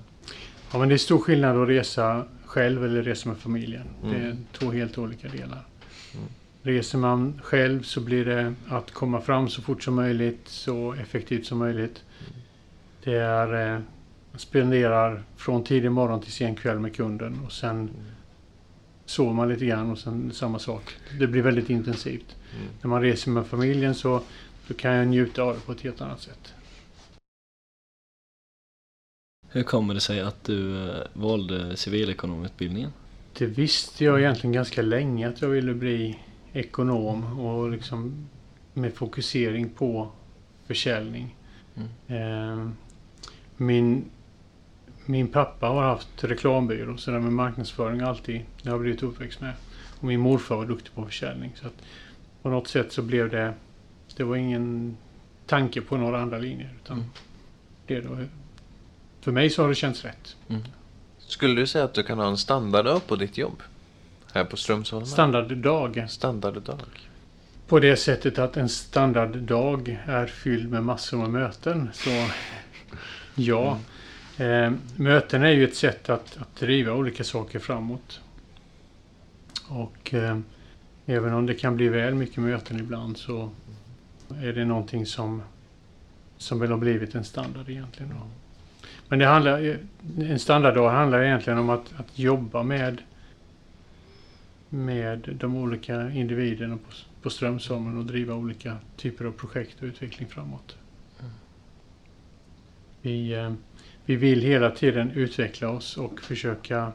Ja, 0.72 0.78
men 0.78 0.88
det 0.88 0.94
är 0.94 0.98
stor 0.98 1.18
skillnad 1.18 1.62
att 1.62 1.68
resa 1.68 2.24
själv 2.46 2.84
eller 2.84 3.02
resa 3.02 3.28
med 3.28 3.38
familjen. 3.38 3.86
Det 4.02 4.16
är 4.16 4.20
Mm. 4.24 4.44
två 4.52 4.70
helt 4.72 4.98
olika 4.98 5.28
delar. 5.28 5.64
Mm. 6.14 6.26
Reser 6.62 6.98
man 6.98 7.40
själv 7.44 7.82
så 7.82 8.00
blir 8.00 8.24
det 8.24 8.54
att 8.68 8.90
komma 8.90 9.20
fram 9.20 9.48
så 9.48 9.62
fort 9.62 9.82
som 9.82 9.94
möjligt, 9.94 10.48
så 10.48 10.92
effektivt 10.92 11.46
som 11.46 11.58
möjligt. 11.58 12.02
Det 13.04 13.14
är 13.14 13.74
eh, 13.74 13.80
spenderar 14.36 15.22
från 15.36 15.64
tidig 15.64 15.92
morgon 15.92 16.20
till 16.20 16.32
sen 16.32 16.54
kväll 16.54 16.78
med 16.78 16.96
kunden 16.96 17.40
och 17.46 17.52
sen 17.52 17.90
sover 19.06 19.32
man 19.32 19.48
lite 19.48 19.66
grann 19.66 19.90
och 19.90 19.98
sen 19.98 20.32
samma 20.32 20.58
sak. 20.58 20.94
Det 21.18 21.26
blir 21.26 21.42
väldigt 21.42 21.70
intensivt. 21.70 22.36
Mm. 22.56 22.66
När 22.82 22.88
man 22.90 23.02
reser 23.02 23.30
med 23.30 23.46
familjen 23.46 23.94
så, 23.94 24.22
så 24.66 24.74
kan 24.74 24.92
jag 24.92 25.08
njuta 25.08 25.42
av 25.42 25.54
det 25.54 25.60
på 25.60 25.72
ett 25.72 25.80
helt 25.80 26.00
annat 26.00 26.20
sätt. 26.20 26.54
Hur 29.48 29.62
kommer 29.62 29.94
det 29.94 30.00
sig 30.00 30.20
att 30.20 30.44
du 30.44 30.88
eh, 30.88 30.96
valde 31.12 31.76
civilekonomutbildningen? 31.76 32.90
Det 33.38 33.46
visste 33.46 34.04
jag 34.04 34.20
egentligen 34.20 34.52
ganska 34.52 34.82
länge 34.82 35.28
att 35.28 35.42
jag 35.42 35.48
ville 35.48 35.74
bli 35.74 36.18
ekonom 36.52 37.40
och 37.40 37.70
liksom 37.70 38.28
med 38.72 38.94
fokusering 38.94 39.68
på 39.70 40.10
försäljning. 40.66 41.36
Eh, 42.06 42.68
Min, 43.56 44.04
min 45.06 45.28
pappa 45.28 45.66
har 45.66 45.82
haft 45.82 46.24
reklambyrå 46.24 46.96
så 46.96 47.10
det 47.10 47.20
med 47.20 47.32
marknadsföring 47.32 48.00
alltid, 48.00 48.40
det 48.62 48.68
har 48.68 48.74
jag 48.76 48.80
blivit 48.80 49.02
uppväxt 49.02 49.40
med. 49.40 49.52
Och 50.00 50.04
min 50.04 50.20
morfar 50.20 50.56
var 50.56 50.66
duktig 50.66 50.94
på 50.94 51.04
försäljning. 51.04 51.52
Så 51.54 51.66
att 51.66 51.74
på 52.42 52.48
något 52.48 52.68
sätt 52.68 52.92
så 52.92 53.02
blev 53.02 53.30
det, 53.30 53.54
det 54.16 54.24
var 54.24 54.36
ingen 54.36 54.96
tanke 55.46 55.80
på 55.80 55.96
några 55.96 56.20
andra 56.20 56.38
linjer. 56.38 56.70
Utan 56.84 56.96
Mm. 56.96 57.10
det 57.86 58.00
då, 58.00 58.18
för 59.20 59.32
mig 59.32 59.50
så 59.50 59.62
har 59.62 59.68
det 59.68 59.74
känts 59.74 60.04
rätt. 60.04 60.36
Skulle 61.18 61.60
du 61.60 61.66
säga 61.66 61.84
att 61.84 61.94
du 61.94 62.02
kan 62.02 62.18
ha 62.18 62.28
en 62.28 62.36
standarddag 62.38 63.00
på 63.06 63.16
ditt 63.16 63.38
jobb? 63.38 63.62
Här 64.32 64.44
på 64.44 64.56
Strömsholmen? 64.56 65.06
Standarddag. 65.06 66.06
Standarddag. 66.08 66.78
På 67.68 67.80
det 67.80 67.96
sättet 67.96 68.38
att 68.38 68.56
en 68.56 68.68
standarddag 68.68 69.98
är 70.06 70.26
fylld 70.26 70.70
med 70.70 70.84
massor 70.84 71.18
med 71.18 71.30
möten. 71.30 71.90
Så 71.92 72.10
ja. 73.34 73.78
Eh, 74.38 74.72
möten 74.96 75.42
är 75.42 75.50
ju 75.50 75.64
ett 75.64 75.76
sätt 75.76 76.08
att, 76.08 76.36
att 76.36 76.56
driva 76.56 76.92
olika 76.92 77.24
saker 77.24 77.58
framåt. 77.58 78.20
Och 79.68 80.14
eh, 80.14 80.38
även 81.06 81.34
om 81.34 81.46
det 81.46 81.54
kan 81.54 81.76
bli 81.76 81.88
väl 81.88 82.14
mycket 82.14 82.38
möten 82.38 82.80
ibland 82.80 83.16
så 83.16 83.50
är 84.42 84.52
det 84.52 84.64
någonting 84.64 85.06
som, 85.06 85.42
som 86.36 86.58
väl 86.58 86.70
har 86.70 86.78
blivit 86.78 87.14
en 87.14 87.24
standard 87.24 87.68
egentligen. 87.68 88.10
Då. 88.10 88.26
Men 89.08 89.18
det 89.18 89.26
handlar, 89.26 89.78
en 90.18 90.38
standarddag 90.38 90.90
handlar 90.90 91.22
egentligen 91.22 91.58
om 91.58 91.70
att, 91.70 91.92
att 91.96 92.18
jobba 92.18 92.62
med 92.62 93.02
med 94.68 95.36
de 95.40 95.56
olika 95.56 96.10
individerna 96.10 96.76
på, 96.76 96.92
på 97.22 97.30
Strömsholmen 97.30 97.98
och 97.98 98.04
driva 98.04 98.34
olika 98.34 98.76
typer 98.96 99.24
av 99.24 99.32
projekt 99.32 99.82
och 99.82 99.86
utveckling 99.86 100.28
framåt. 100.28 100.76
Vi, 103.02 103.32
eh, 103.32 103.52
vi 104.06 104.16
vill 104.16 104.42
hela 104.42 104.70
tiden 104.70 105.10
utveckla 105.10 105.70
oss 105.70 105.96
och 105.96 106.20
försöka 106.20 106.92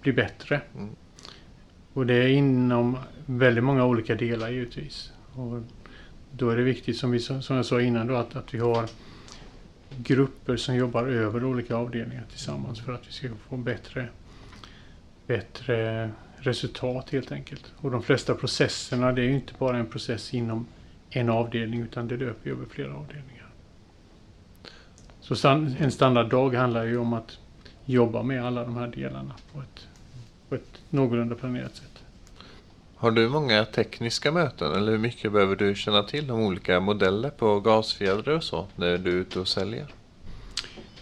bli 0.00 0.12
bättre. 0.12 0.60
Mm. 0.74 0.90
Och 1.92 2.06
det 2.06 2.14
är 2.14 2.28
inom 2.28 2.98
väldigt 3.26 3.64
många 3.64 3.86
olika 3.86 4.14
delar 4.14 4.50
givetvis. 4.50 5.12
Och 5.32 5.62
då 6.30 6.50
är 6.50 6.56
det 6.56 6.62
viktigt 6.62 6.96
som, 6.96 7.10
vi, 7.10 7.18
som 7.18 7.56
jag 7.56 7.66
sa 7.66 7.80
innan 7.80 8.06
då, 8.06 8.14
att, 8.14 8.36
att 8.36 8.54
vi 8.54 8.58
har 8.58 8.88
grupper 9.96 10.56
som 10.56 10.76
jobbar 10.76 11.06
över 11.06 11.44
olika 11.44 11.76
avdelningar 11.76 12.24
tillsammans 12.30 12.80
för 12.80 12.92
att 12.92 13.08
vi 13.08 13.12
ska 13.12 13.28
få 13.48 13.56
bättre, 13.56 14.08
bättre 15.26 16.10
resultat 16.36 17.10
helt 17.10 17.32
enkelt. 17.32 17.72
Och 17.76 17.90
de 17.90 18.02
flesta 18.02 18.34
processerna 18.34 19.12
det 19.12 19.22
är 19.22 19.26
ju 19.26 19.34
inte 19.34 19.52
bara 19.58 19.76
en 19.76 19.86
process 19.86 20.34
inom 20.34 20.66
en 21.10 21.30
avdelning 21.30 21.80
utan 21.80 22.08
det 22.08 22.16
löper 22.16 22.50
ju 22.50 22.56
över 22.56 22.66
flera 22.66 22.94
avdelningar. 22.94 23.43
Så 25.24 25.48
en 25.48 25.92
standarddag 25.92 26.54
handlar 26.54 26.84
ju 26.84 26.98
om 26.98 27.12
att 27.12 27.38
jobba 27.84 28.22
med 28.22 28.46
alla 28.46 28.64
de 28.64 28.76
här 28.76 28.86
delarna 28.86 29.34
på 29.52 29.60
ett, 29.60 29.88
på 30.48 30.54
ett 30.54 30.82
någorlunda 30.90 31.34
planerat 31.34 31.76
sätt. 31.76 32.02
Har 32.96 33.10
du 33.10 33.28
många 33.28 33.64
tekniska 33.64 34.32
möten 34.32 34.72
eller 34.72 34.92
hur 34.92 34.98
mycket 34.98 35.32
behöver 35.32 35.56
du 35.56 35.74
känna 35.74 36.02
till 36.02 36.30
om 36.30 36.40
olika 36.40 36.80
modeller 36.80 37.30
på 37.30 37.60
gasfjädrar 37.60 38.34
och 38.34 38.44
så 38.44 38.66
när 38.76 38.98
du 38.98 39.10
är 39.10 39.14
ute 39.14 39.40
och 39.40 39.48
säljer? 39.48 39.86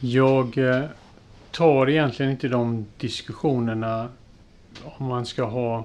Jag 0.00 0.58
eh, 0.58 0.84
tar 1.50 1.90
egentligen 1.90 2.32
inte 2.32 2.48
de 2.48 2.86
diskussionerna 2.98 4.08
om 4.84 5.06
man 5.06 5.26
ska 5.26 5.44
ha 5.44 5.84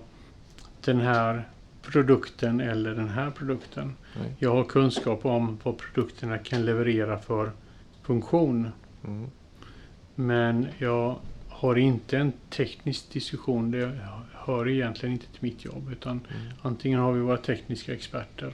den 0.82 1.02
här 1.02 1.48
produkten 1.82 2.62
eller 2.62 2.96
den 2.96 3.10
här 3.10 3.32
produkten. 3.32 3.96
Nej. 4.20 4.34
Jag 4.40 4.56
har 4.56 4.64
kunskap 4.64 5.26
om 5.26 5.60
vad 5.64 5.78
produkterna 5.78 6.38
kan 6.38 6.66
leverera 6.66 7.18
för 7.18 7.52
funktion. 8.08 8.72
Mm. 9.08 9.28
Men 10.16 10.68
jag 10.78 11.16
har 11.50 11.76
inte 11.78 12.18
en 12.18 12.34
teknisk 12.50 13.10
diskussion. 13.12 13.72
Det 13.72 14.00
hör 14.34 14.70
egentligen 14.70 15.14
inte 15.14 15.26
till 15.26 15.42
mitt 15.44 15.66
jobb. 15.66 15.90
Utan 15.92 16.12
Mm. 16.12 16.54
antingen 16.62 17.00
har 17.00 17.12
vi 17.14 17.20
våra 17.20 17.38
tekniska 17.38 17.94
experter 17.94 18.54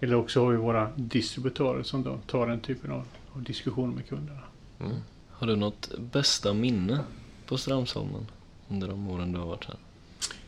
eller 0.00 0.14
också 0.16 0.44
har 0.44 0.50
vi 0.50 0.56
våra 0.56 0.88
distributörer 0.96 1.82
som 1.82 2.02
då 2.02 2.18
tar 2.26 2.46
den 2.46 2.60
typen 2.60 2.90
av, 2.90 3.04
av 3.32 3.42
diskussioner 3.42 3.94
med 3.94 4.08
kunderna. 4.08 4.40
Mm. 4.80 4.92
Har 5.30 5.46
du 5.46 5.56
något 5.56 5.90
bästa 5.98 6.54
minne 6.54 7.00
på 7.46 7.56
Strömsholmen 7.58 8.26
under 8.68 8.88
de 8.88 9.08
åren 9.08 9.32
du 9.32 9.38
har 9.38 9.46
varit 9.46 9.64
här? 9.64 9.76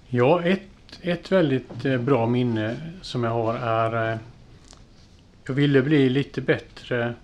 Ja, 0.08 0.42
ett, 0.42 0.62
ett 1.00 1.32
väldigt 1.32 1.84
eh, 1.84 2.00
bra 2.00 2.26
minne 2.26 2.76
som 3.02 3.24
jag 3.24 3.30
har 3.30 3.54
är 3.54 4.12
eh, 4.12 4.18
Jag 5.46 5.54
ville 5.54 5.82
bli 5.82 6.08
lite 6.08 6.40
bättre 6.40 7.14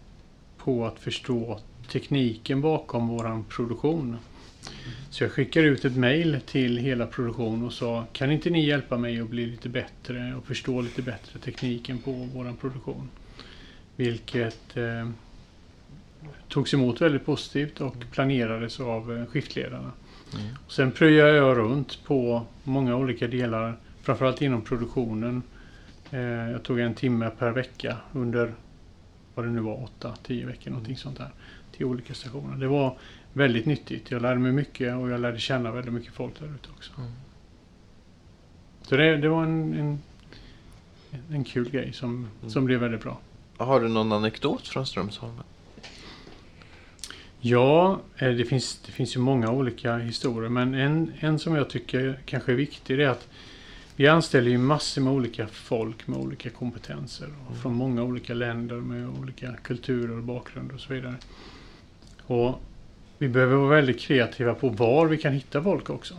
på 0.64 0.86
att 0.86 0.98
förstå 0.98 1.60
tekniken 1.88 2.60
bakom 2.60 3.08
våran 3.08 3.44
produktion. 3.44 4.16
Så 5.10 5.24
jag 5.24 5.32
skickade 5.32 5.66
ut 5.66 5.84
ett 5.84 5.96
mail 5.96 6.40
till 6.46 6.76
hela 6.76 7.06
produktionen 7.06 7.64
och 7.64 7.72
sa 7.72 8.06
Kan 8.12 8.32
inte 8.32 8.50
ni 8.50 8.66
hjälpa 8.66 8.96
mig 8.96 9.20
att 9.20 9.28
bli 9.28 9.46
lite 9.46 9.68
bättre 9.68 10.34
och 10.34 10.46
förstå 10.46 10.80
lite 10.80 11.02
bättre 11.02 11.38
tekniken 11.38 11.98
på 11.98 12.12
våran 12.12 12.56
produktion? 12.56 13.10
Vilket 13.96 14.76
eh, 14.76 15.08
togs 16.48 16.74
emot 16.74 17.00
väldigt 17.00 17.26
positivt 17.26 17.80
och 17.80 17.96
planerades 18.10 18.80
av 18.80 19.16
eh, 19.16 19.26
skiftledarna. 19.26 19.92
Mm. 20.34 20.54
Sen 20.68 20.92
pröjade 20.92 21.36
jag 21.36 21.56
runt 21.56 22.04
på 22.04 22.46
många 22.64 22.96
olika 22.96 23.28
delar, 23.28 23.76
framförallt 24.02 24.42
inom 24.42 24.62
produktionen. 24.62 25.42
Eh, 26.10 26.20
jag 26.20 26.62
tog 26.62 26.80
en 26.80 26.94
timme 26.94 27.30
per 27.38 27.50
vecka 27.50 27.96
under 28.12 28.52
vad 29.34 29.46
det 29.46 29.50
nu 29.50 29.60
var, 29.60 29.88
8-10 30.00 30.46
veckor, 30.46 30.70
någonting 30.70 30.96
sånt 30.96 31.18
där. 31.18 31.30
Till 31.72 31.86
olika 31.86 32.14
stationer. 32.14 32.56
Det 32.56 32.68
var 32.68 32.98
väldigt 33.32 33.66
nyttigt. 33.66 34.10
Jag 34.10 34.22
lärde 34.22 34.40
mig 34.40 34.52
mycket 34.52 34.96
och 34.96 35.10
jag 35.10 35.20
lärde 35.20 35.38
känna 35.38 35.70
väldigt 35.70 35.94
mycket 35.94 36.12
folk 36.12 36.40
där 36.40 36.46
ute 36.46 36.68
också. 36.76 36.92
Mm. 36.98 37.10
Så 38.82 38.96
det, 38.96 39.16
det 39.16 39.28
var 39.28 39.42
en, 39.42 39.74
en, 39.74 39.98
en 41.30 41.44
kul 41.44 41.70
grej 41.70 41.92
som, 41.92 42.28
som 42.46 42.64
blev 42.64 42.80
väldigt 42.80 43.02
bra. 43.02 43.18
Har 43.56 43.80
du 43.80 43.88
någon 43.88 44.12
anekdot 44.12 44.68
från 44.68 44.86
Strömsholmen? 44.86 45.44
Ja, 47.40 48.00
eh, 48.16 48.30
det 48.30 48.44
finns, 48.44 48.80
det 48.86 48.92
finns 48.92 49.16
ju 49.16 49.20
många 49.20 49.50
olika 49.50 49.96
historier 49.96 50.48
men 50.50 50.74
en, 50.74 51.12
en 51.20 51.38
som 51.38 51.54
jag 51.54 51.70
tycker 51.70 52.20
kanske 52.24 52.52
är 52.52 52.56
viktig 52.56 53.00
är 53.00 53.08
att 53.08 53.28
vi 53.96 54.08
anställer 54.08 54.50
ju 54.50 54.58
massor 54.58 55.02
med 55.02 55.12
olika 55.12 55.46
folk 55.46 56.06
med 56.06 56.18
olika 56.18 56.50
kompetenser 56.50 57.28
och 57.48 57.56
från 57.56 57.74
många 57.74 58.02
olika 58.02 58.34
länder 58.34 58.76
med 58.76 59.08
olika 59.08 59.54
kulturer 59.62 60.16
och 60.16 60.22
bakgrunder 60.22 60.74
och 60.74 60.80
så 60.80 60.94
vidare. 60.94 61.16
Och 62.22 62.60
vi 63.18 63.28
behöver 63.28 63.56
vara 63.56 63.76
väldigt 63.76 64.00
kreativa 64.00 64.54
på 64.54 64.68
var 64.68 65.06
vi 65.06 65.18
kan 65.18 65.32
hitta 65.32 65.62
folk 65.62 65.90
också. 65.90 66.14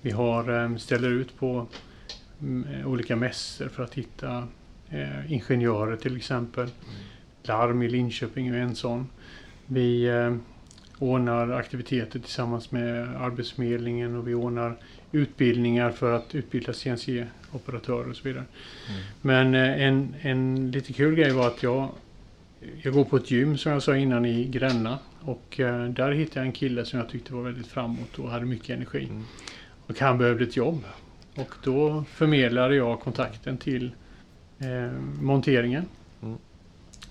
Vi 0.00 0.10
har, 0.10 0.64
eh, 0.64 0.76
ställer 0.76 1.10
ut 1.10 1.38
på 1.38 1.66
mm, 2.40 2.86
olika 2.86 3.16
mässor 3.16 3.68
för 3.68 3.82
att 3.82 3.94
hitta 3.94 4.48
eh, 4.90 5.32
ingenjörer 5.32 5.96
till 5.96 6.16
exempel. 6.16 6.68
Larm 7.42 7.82
i 7.82 7.88
Linköping 7.88 8.48
är 8.48 8.54
en 8.54 8.74
sån. 8.74 9.08
Vi 9.66 10.04
eh, 10.04 10.36
ordnar 10.98 11.50
aktiviteter 11.50 12.18
tillsammans 12.18 12.70
med 12.70 13.16
Arbetsförmedlingen 13.16 14.16
och 14.16 14.28
vi 14.28 14.34
ordnar 14.34 14.76
utbildningar 15.12 15.90
för 15.90 16.12
att 16.12 16.34
utbilda 16.34 16.72
CNC-operatörer 16.72 18.10
och 18.10 18.16
så 18.16 18.24
vidare. 18.24 18.44
Mm. 18.88 19.02
Men 19.20 19.54
eh, 19.54 19.86
en, 19.86 20.14
en 20.20 20.70
lite 20.70 20.92
kul 20.92 21.14
grej 21.14 21.32
var 21.32 21.46
att 21.46 21.62
jag, 21.62 21.90
jag 22.82 22.94
går 22.94 23.04
på 23.04 23.16
ett 23.16 23.30
gym 23.30 23.58
som 23.58 23.72
jag 23.72 23.82
sa 23.82 23.96
innan 23.96 24.24
i 24.24 24.44
Gränna. 24.44 24.98
Och 25.20 25.60
eh, 25.60 25.84
där 25.84 26.12
hittade 26.12 26.40
jag 26.40 26.46
en 26.46 26.52
kille 26.52 26.84
som 26.84 26.98
jag 26.98 27.08
tyckte 27.08 27.34
var 27.34 27.42
väldigt 27.42 27.66
framåt 27.66 28.18
och 28.18 28.30
hade 28.30 28.46
mycket 28.46 28.70
energi. 28.70 29.04
Mm. 29.04 29.24
Och 29.86 30.00
han 30.00 30.18
behövde 30.18 30.44
ett 30.44 30.56
jobb. 30.56 30.84
Och 31.34 31.54
då 31.64 32.04
förmedlade 32.10 32.74
jag 32.74 33.00
kontakten 33.00 33.58
till 33.58 33.90
eh, 34.58 34.92
monteringen. 35.20 35.84
Mm. 36.22 36.38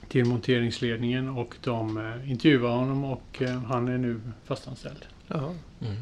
Till 0.07 0.25
monteringsledningen 0.25 1.29
och 1.29 1.55
de 1.63 1.97
eh, 1.97 2.31
intervjuade 2.31 2.75
honom 2.75 3.03
och 3.03 3.41
eh, 3.41 3.63
han 3.63 3.87
är 3.87 3.97
nu 3.97 4.21
fastanställd. 4.45 5.05
Jaha. 5.27 5.55
Mm. 5.81 5.95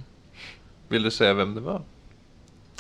Vill 0.87 1.03
du 1.03 1.11
säga 1.11 1.33
vem 1.33 1.55
det 1.55 1.61
var? 1.61 1.81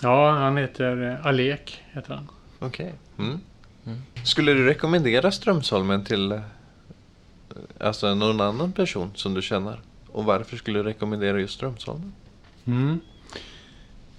Ja, 0.01 0.31
han 0.31 0.57
heter 0.57 1.11
eh, 1.11 1.25
Alek. 1.25 1.83
Heter 1.91 2.13
han. 2.13 2.29
Okej. 2.59 2.93
Mm. 3.19 3.39
Mm. 3.85 4.01
Skulle 4.23 4.53
du 4.53 4.65
rekommendera 4.65 5.31
Strömsholmen 5.31 6.03
till 6.03 6.31
eh, 6.31 6.39
alltså 7.79 8.15
någon 8.15 8.41
annan 8.41 8.71
person 8.71 9.11
som 9.15 9.33
du 9.33 9.41
känner? 9.41 9.79
Och 10.07 10.25
varför 10.25 10.57
skulle 10.57 10.79
du 10.79 10.83
rekommendera 10.83 11.39
just 11.39 11.53
Strömsholmen? 11.53 12.13
Mm. 12.65 12.99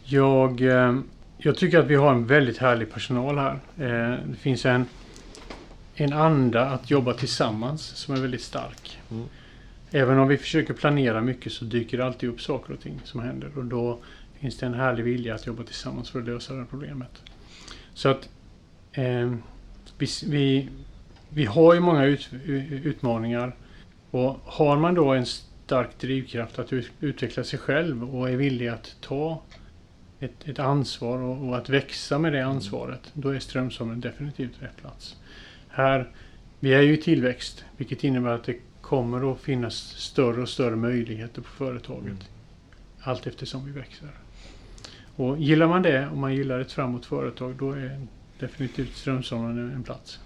Jag, 0.04 0.60
eh, 0.60 0.96
jag 1.38 1.56
tycker 1.56 1.78
att 1.78 1.86
vi 1.86 1.94
har 1.94 2.10
en 2.10 2.26
väldigt 2.26 2.58
härlig 2.58 2.92
personal 2.92 3.38
här. 3.38 3.60
Det 4.24 4.36
finns 4.36 4.66
en, 4.66 4.86
en 5.94 6.12
anda 6.12 6.66
att 6.66 6.90
jobba 6.90 7.12
tillsammans 7.12 7.82
som 7.82 8.14
är 8.14 8.20
väldigt 8.20 8.42
stark. 8.42 8.98
Mm. 9.10 9.28
Även 9.90 10.18
om 10.18 10.28
vi 10.28 10.36
försöker 10.36 10.74
planera 10.74 11.20
mycket 11.20 11.52
så 11.52 11.64
dyker 11.64 11.98
det 11.98 12.04
alltid 12.04 12.28
upp 12.28 12.40
saker 12.40 12.72
och 12.74 12.80
ting 12.80 13.00
som 13.04 13.20
händer. 13.20 13.58
Och 13.58 13.64
då 13.64 13.98
finns 14.40 14.58
det 14.58 14.66
en 14.66 14.74
härlig 14.74 15.04
vilja 15.04 15.34
att 15.34 15.46
jobba 15.46 15.62
tillsammans 15.62 16.10
för 16.10 16.20
att 16.20 16.26
lösa 16.26 16.52
det 16.52 16.58
här 16.58 16.66
problemet. 16.70 17.22
Så 17.94 18.08
att 18.08 18.28
eh, 18.92 19.34
vi, 19.98 20.06
vi, 20.26 20.68
vi 21.28 21.44
har 21.44 21.74
ju 21.74 21.80
många 21.80 22.04
ut, 22.04 22.30
utmaningar. 22.84 23.56
Och 24.10 24.40
har 24.44 24.76
man 24.76 24.94
då 24.94 25.12
en 25.12 25.26
stark 25.26 25.98
drivkraft 25.98 26.58
att 26.58 26.72
ut, 26.72 26.90
utveckla 27.00 27.44
sig 27.44 27.58
själv 27.58 28.14
och 28.14 28.30
är 28.30 28.36
villig 28.36 28.68
att 28.68 28.96
ta 29.00 29.42
ett, 30.20 30.48
ett 30.48 30.58
ansvar 30.58 31.18
och, 31.18 31.48
och 31.48 31.56
att 31.56 31.68
växa 31.68 32.18
med 32.18 32.32
det 32.32 32.46
ansvaret, 32.46 33.00
då 33.12 33.28
är 33.28 33.38
Strömsholmen 33.38 34.00
definitivt 34.00 34.62
rätt 34.62 34.76
plats. 34.76 35.16
Här, 35.68 36.10
vi 36.60 36.74
är 36.74 36.82
ju 36.82 36.94
i 36.94 37.02
tillväxt, 37.02 37.64
vilket 37.76 38.04
innebär 38.04 38.30
att 38.30 38.44
det 38.44 38.56
kommer 38.86 39.32
att 39.32 39.40
finnas 39.40 39.74
större 39.96 40.42
och 40.42 40.48
större 40.48 40.76
möjligheter 40.76 41.42
på 41.42 41.48
företaget. 41.48 42.06
Mm. 42.06 42.18
Allt 43.00 43.26
eftersom 43.26 43.66
vi 43.66 43.72
växer. 43.72 44.08
Och 45.16 45.38
gillar 45.38 45.66
man 45.66 45.82
det, 45.82 46.08
om 46.12 46.20
man 46.20 46.34
gillar 46.34 46.60
ett 46.60 46.72
framåt 46.72 47.06
företag, 47.06 47.54
då 47.58 47.72
är 47.72 48.06
definitivt 48.38 48.96
Strömsholmen 48.96 49.72
en, 49.74 49.82
plats. 49.82 50.20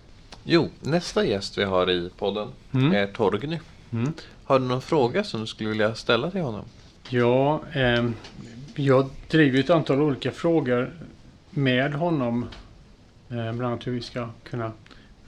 Jo, 0.44 0.68
nästa 0.80 1.24
gäst 1.24 1.58
vi 1.58 1.64
har 1.64 1.90
i 1.90 2.10
podden 2.18 2.48
Mm. 2.72 2.92
är 2.92 3.06
Torgny. 3.06 3.58
Mm. 3.92 4.12
Har 4.44 4.58
du 4.58 4.64
någon 4.64 4.82
fråga 4.82 5.24
som 5.24 5.40
du 5.40 5.46
skulle 5.46 5.70
vilja 5.70 5.94
ställa 5.94 6.30
till 6.30 6.40
honom? 6.40 6.64
Ja, 7.08 7.62
ehm, 7.72 8.14
jag 8.74 9.10
driver 9.28 9.60
ett 9.60 9.70
antal 9.70 10.00
olika 10.02 10.30
frågor 10.30 10.90
med 11.50 11.94
honom. 11.94 12.46
Eh, 13.28 13.52
bland 13.52 13.62
annat 13.62 13.86
hur 13.86 13.92
vi 13.92 14.02
ska 14.02 14.28
kunna 14.44 14.72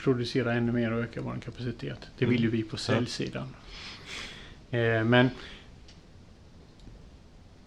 producera 0.05 0.53
ännu 0.53 0.73
mer 0.73 0.93
och 0.93 1.01
öka 1.01 1.21
vår 1.21 1.39
kapacitet. 1.45 1.99
Det 2.19 2.27
vill 2.27 2.43
ju 2.43 2.51
vi 2.51 2.63
på 2.63 2.77
säljsidan. 2.77 3.49
Eh, 4.71 5.05
men 5.05 5.31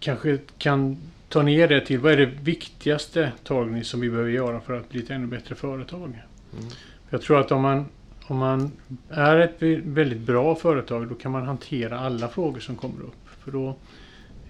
kanske 0.00 0.38
kan 0.58 0.96
ta 1.28 1.42
ner 1.42 1.68
det 1.68 1.86
till 1.86 1.98
vad 1.98 2.12
är 2.12 2.16
det 2.16 2.26
viktigaste 2.26 3.32
Torgny 3.44 3.84
som 3.84 4.00
vi 4.00 4.10
behöver 4.10 4.30
göra 4.30 4.60
för 4.60 4.72
att 4.78 4.90
bli 4.90 5.02
ett 5.02 5.10
ännu 5.10 5.26
bättre 5.26 5.54
företag? 5.54 6.08
Mm. 6.08 6.70
Jag 7.10 7.22
tror 7.22 7.40
att 7.40 7.52
om 7.52 7.62
man, 7.62 7.86
om 8.26 8.36
man 8.36 8.72
är 9.10 9.36
ett 9.36 9.62
väldigt 9.84 10.20
bra 10.20 10.54
företag 10.54 11.08
då 11.08 11.14
kan 11.14 11.32
man 11.32 11.46
hantera 11.46 12.00
alla 12.00 12.28
frågor 12.28 12.60
som 12.60 12.76
kommer 12.76 13.02
upp. 13.02 13.28
För 13.44 13.52
då 13.52 13.76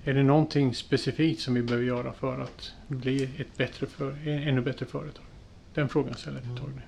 är 0.04 0.14
det 0.14 0.22
någonting 0.22 0.74
specifikt 0.74 1.40
som 1.40 1.54
vi 1.54 1.62
behöver 1.62 1.86
göra 1.86 2.12
för 2.12 2.40
att 2.40 2.72
bli 2.88 3.30
ett 3.36 3.56
bättre 3.56 3.86
för, 3.86 4.28
ännu 4.28 4.60
bättre 4.60 4.86
företag. 4.86 5.24
Den 5.74 5.88
frågan 5.88 6.14
ställer 6.14 6.36
jag 6.36 6.44
till 6.44 6.64
Torgny. 6.64 6.82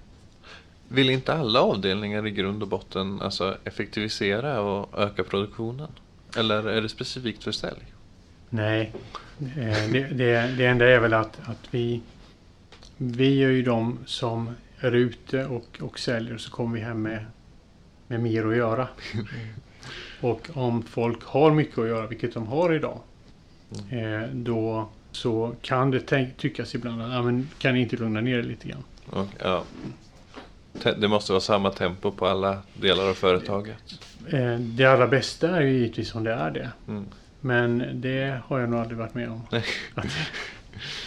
Vill 0.89 1.11
inte 1.11 1.35
alla 1.35 1.61
avdelningar 1.61 2.27
i 2.27 2.31
grund 2.31 2.63
och 2.63 2.69
botten 2.69 3.23
alltså, 3.23 3.57
effektivisera 3.65 4.61
och 4.61 4.99
öka 4.99 5.25
produktionen? 5.25 5.89
Eller 6.37 6.69
är 6.69 6.83
det 6.83 6.89
specifikt 6.89 7.45
för 7.45 7.53
sälj? 7.53 7.83
Nej, 8.51 8.93
eh, 9.41 9.93
det, 9.93 10.09
det, 10.13 10.55
det 10.59 10.67
enda 10.67 10.89
är 10.89 11.01
väl 11.01 11.15
att, 11.15 11.41
att 11.45 11.69
vi, 11.71 12.01
vi 12.97 13.43
är 13.45 13.49
ju 13.49 13.63
de 13.63 13.99
som 14.07 14.51
är 14.81 14.93
ute 14.93 15.47
och, 15.47 15.79
och 15.81 15.99
säljer 15.99 16.39
så 16.39 16.51
kommer 16.51 16.75
vi 16.75 16.85
hem 16.85 17.03
med, 17.03 17.25
med 18.07 18.21
mer 18.21 18.47
att 18.47 18.57
göra. 18.57 18.89
Och 20.21 20.49
om 20.55 20.83
folk 20.83 21.25
har 21.25 21.51
mycket 21.51 21.79
att 21.79 21.89
göra, 21.89 22.07
vilket 22.07 22.35
de 22.35 22.47
har 22.47 22.75
idag, 22.75 22.99
eh, 23.91 24.29
då 24.33 24.89
så 25.13 25.55
kan 25.63 25.91
det 25.91 26.01
tänk, 26.01 26.37
tyckas 26.37 26.75
ibland 26.75 27.03
att 27.03 27.13
ja, 27.13 27.23
men 27.23 27.49
kan 27.59 27.75
ni 27.75 27.81
inte 27.81 27.97
lugna 27.97 28.21
ner 28.21 28.39
er 28.39 28.43
lite 28.43 28.69
grann. 28.69 28.85
Och, 29.11 29.27
ja. 29.39 29.65
Det 30.99 31.09
måste 31.09 31.33
vara 31.33 31.41
samma 31.41 31.71
tempo 31.71 32.11
på 32.11 32.27
alla 32.27 32.59
delar 32.75 33.09
av 33.11 33.15
företaget. 33.15 33.77
Eh, 34.29 34.59
det 34.59 34.85
allra 34.85 35.07
bästa 35.07 35.57
är 35.57 35.61
ju 35.61 35.73
givetvis 35.73 36.15
om 36.15 36.25
det 36.25 36.33
är 36.33 36.51
det. 36.51 36.71
Mm. 36.89 37.05
Men 37.41 38.01
det 38.01 38.41
har 38.47 38.59
jag 38.61 38.71
nog 38.71 38.81
aldrig 38.81 38.99
varit 38.99 39.15
med 39.15 39.31
om. 39.31 39.43
Att, 39.95 40.07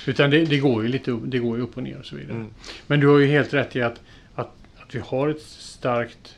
utan 0.08 0.30
det, 0.30 0.46
det 0.46 0.58
går 0.60 0.84
ju 0.84 0.90
lite 0.90 1.12
det 1.26 1.40
går 1.40 1.58
ju 1.58 1.64
upp 1.64 1.78
och 1.78 1.84
ner 1.84 1.98
och 2.00 2.06
så 2.06 2.16
vidare. 2.16 2.36
Mm. 2.36 2.50
Men 2.88 3.00
du 3.00 3.08
har 3.08 3.18
ju 3.20 3.28
helt 3.28 3.54
rätt 3.54 3.76
i 3.76 3.82
att, 3.82 4.02
att, 4.36 4.52
att 4.78 4.96
vi 4.96 5.00
har 5.00 5.30
ett 5.30 5.42
starkt 5.42 6.38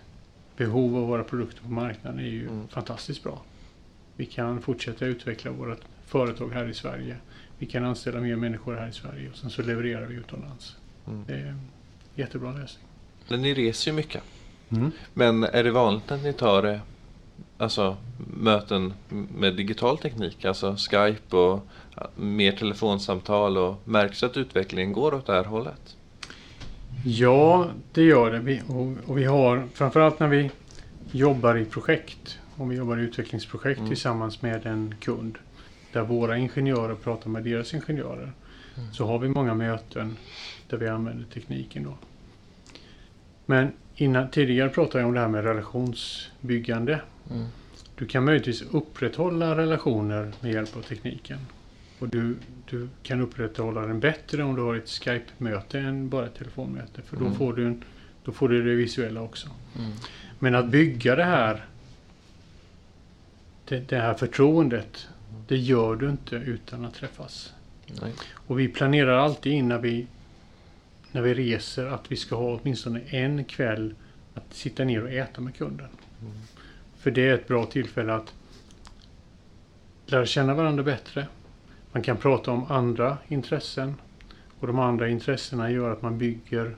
behov 0.58 0.96
av 0.98 1.08
våra 1.08 1.24
produkter 1.24 1.62
på 1.62 1.72
marknaden 1.72 2.19
är 2.19 2.24
ju 2.30 2.48
Mm. 2.48 2.67
fantastiskt 2.67 3.24
bra. 3.24 3.41
Vi 4.15 4.26
kan 4.26 4.62
fortsätta 4.62 5.06
utveckla 5.06 5.52
våra 5.52 5.76
företag 6.08 6.50
här 6.54 6.69
i 6.69 6.74
Sverige. 6.74 7.15
Vi 7.58 7.65
kan 7.65 7.86
anställa 7.86 8.19
mer 8.19 8.36
människor 8.36 8.76
här 8.76 8.88
i 8.88 8.91
Sverige 8.91 9.30
och 9.30 9.38
sen 9.38 9.50
så 9.50 9.62
levererar 9.62 10.06
vi 10.06 10.15
utomlands. 10.15 10.76
Mm. 11.08 11.24
Det 11.28 11.34
är 11.34 11.46
en 11.46 11.62
jättebra 12.15 12.52
lösning. 12.52 12.88
Ni 13.27 13.53
reser 13.53 13.91
ju 13.91 13.95
mycket. 13.95 14.23
Men 15.13 15.43
är 15.43 15.63
det 15.63 15.71
vanligt 15.71 16.12
att 16.12 16.23
ni 16.23 16.33
tar 16.33 16.63
eh, 16.63 16.79
alltså, 17.57 17.97
möten 18.38 18.93
med 19.38 19.55
digital 19.55 19.97
teknik? 19.97 20.45
Alltså 20.45 20.75
Skype 20.75 21.38
och 21.38 21.67
mer 22.15 22.51
telefonsamtal 22.51 23.57
och 23.57 23.75
märks 23.86 24.23
att 24.23 24.38
utvecklingen 24.38 24.93
går 24.93 25.13
åt 25.13 25.25
det 25.25 25.33
här 25.33 25.43
hållet? 25.43 25.95
Ja, 27.05 27.67
det 27.93 28.03
gör 28.03 28.31
det. 28.31 28.39
Vi, 28.39 28.62
och, 28.67 29.09
och 29.09 29.17
vi 29.17 29.23
har 29.23 29.67
framförallt 29.73 30.19
när 30.19 30.27
vi 30.27 30.51
jobbar 31.12 31.57
i 31.57 31.65
projekt. 31.65 32.39
Om 32.57 32.69
vi 32.69 32.75
jobbar 32.75 32.97
i 32.97 33.01
utvecklingsprojekt 33.01 33.77
Mm. 33.79 33.89
tillsammans 33.89 34.41
med 34.41 34.65
en 34.65 34.95
kund. 34.99 35.38
Där 35.91 36.01
våra 36.01 36.38
ingenjörer 36.38 36.95
pratar 36.95 37.29
med 37.29 37.43
deras 37.43 37.73
ingenjörer. 37.73 38.31
Så 38.91 39.05
har 39.05 39.19
vi 39.19 39.29
många 39.29 39.53
möten 39.53 40.17
där 40.69 40.77
vi 40.77 40.88
använder 40.88 41.25
tekniken 41.33 41.83
då. 41.83 41.97
Men 43.45 43.71
innan, 43.95 44.29
tidigare 44.32 44.69
pratade 44.69 44.99
jag 44.99 45.08
om 45.08 45.13
det 45.13 45.19
här 45.19 45.27
med 45.27 45.43
relationsbyggande. 45.43 47.01
Mm. 47.32 47.45
Du 47.95 48.06
kan 48.06 48.25
möjligtvis 48.25 48.62
upprätthålla 48.62 49.58
relationer 49.58 50.32
med 50.41 50.53
hjälp 50.53 50.77
av 50.77 50.82
tekniken. 50.82 51.39
Och 51.99 52.10
du, 52.10 52.36
du 52.69 52.89
kan 53.03 53.21
upprätthålla 53.21 53.82
den 53.82 53.99
bättre 53.99 54.43
om 54.43 54.56
du 54.56 54.62
har 54.62 54.75
ett 54.75 54.89
Skype-möte 54.89 55.79
än 55.79 56.10
bara 56.10 56.25
ett 56.25 56.36
telefonmöte. 56.38 57.01
För 57.01 57.17
då, 57.17 57.25
Mm. 57.25 57.38
får 57.38 57.53
du 57.53 57.65
en, 57.67 57.84
då 58.23 58.32
får 58.32 58.49
du 58.49 58.63
det 58.63 58.75
visuella 58.75 59.21
också. 59.21 59.47
Mm. 59.79 59.91
Men 60.39 60.56
att 60.56 60.67
bygga 60.67 61.15
det 61.15 61.23
här 61.23 61.65
det, 63.65 63.89
det 63.89 63.97
här 63.97 64.13
förtroendet 64.13 65.08
det 65.47 65.58
gör 65.58 65.95
du 65.95 66.10
inte 66.10 66.36
utan 66.36 66.86
att 66.86 66.93
träffas. 66.93 67.53
Nej. 68.01 68.13
Och 68.34 68.60
vi 68.60 68.67
planerar 68.67 69.17
alltid 69.17 69.53
in 69.53 69.67
när 69.67 69.77
vi, 69.79 70.08
när 71.13 71.21
vi 71.21 71.34
reser 71.34 71.86
att 71.86 72.12
vi 72.12 72.15
ska 72.15 72.36
ha 72.36 72.60
åtminstone 72.62 72.99
en 72.99 73.43
kväll 73.43 73.95
att 74.34 74.54
sitta 74.54 74.84
ner 74.84 75.04
och 75.04 75.12
äta 75.12 75.41
med 75.41 75.56
kunden. 75.56 75.88
Mm. 76.21 76.34
För 76.97 77.12
det 77.12 77.30
är 77.30 77.34
ett 77.34 77.47
bra 77.47 77.65
tillfälle 77.65 78.13
att 78.13 78.34
lära 80.06 80.26
känna 80.26 80.54
varandra 80.54 80.84
bättre. 80.84 81.28
Man 81.91 82.04
kan 82.04 82.17
prata 82.17 82.52
om 82.52 82.71
andra 82.71 83.17
intressen. 83.28 83.95
Och 84.60 84.67
de 84.67 84.80
andra 84.80 85.10
intressena 85.10 85.71
gör 85.71 85.91
att 85.91 86.02
man 86.02 86.17
bygger, 86.17 86.76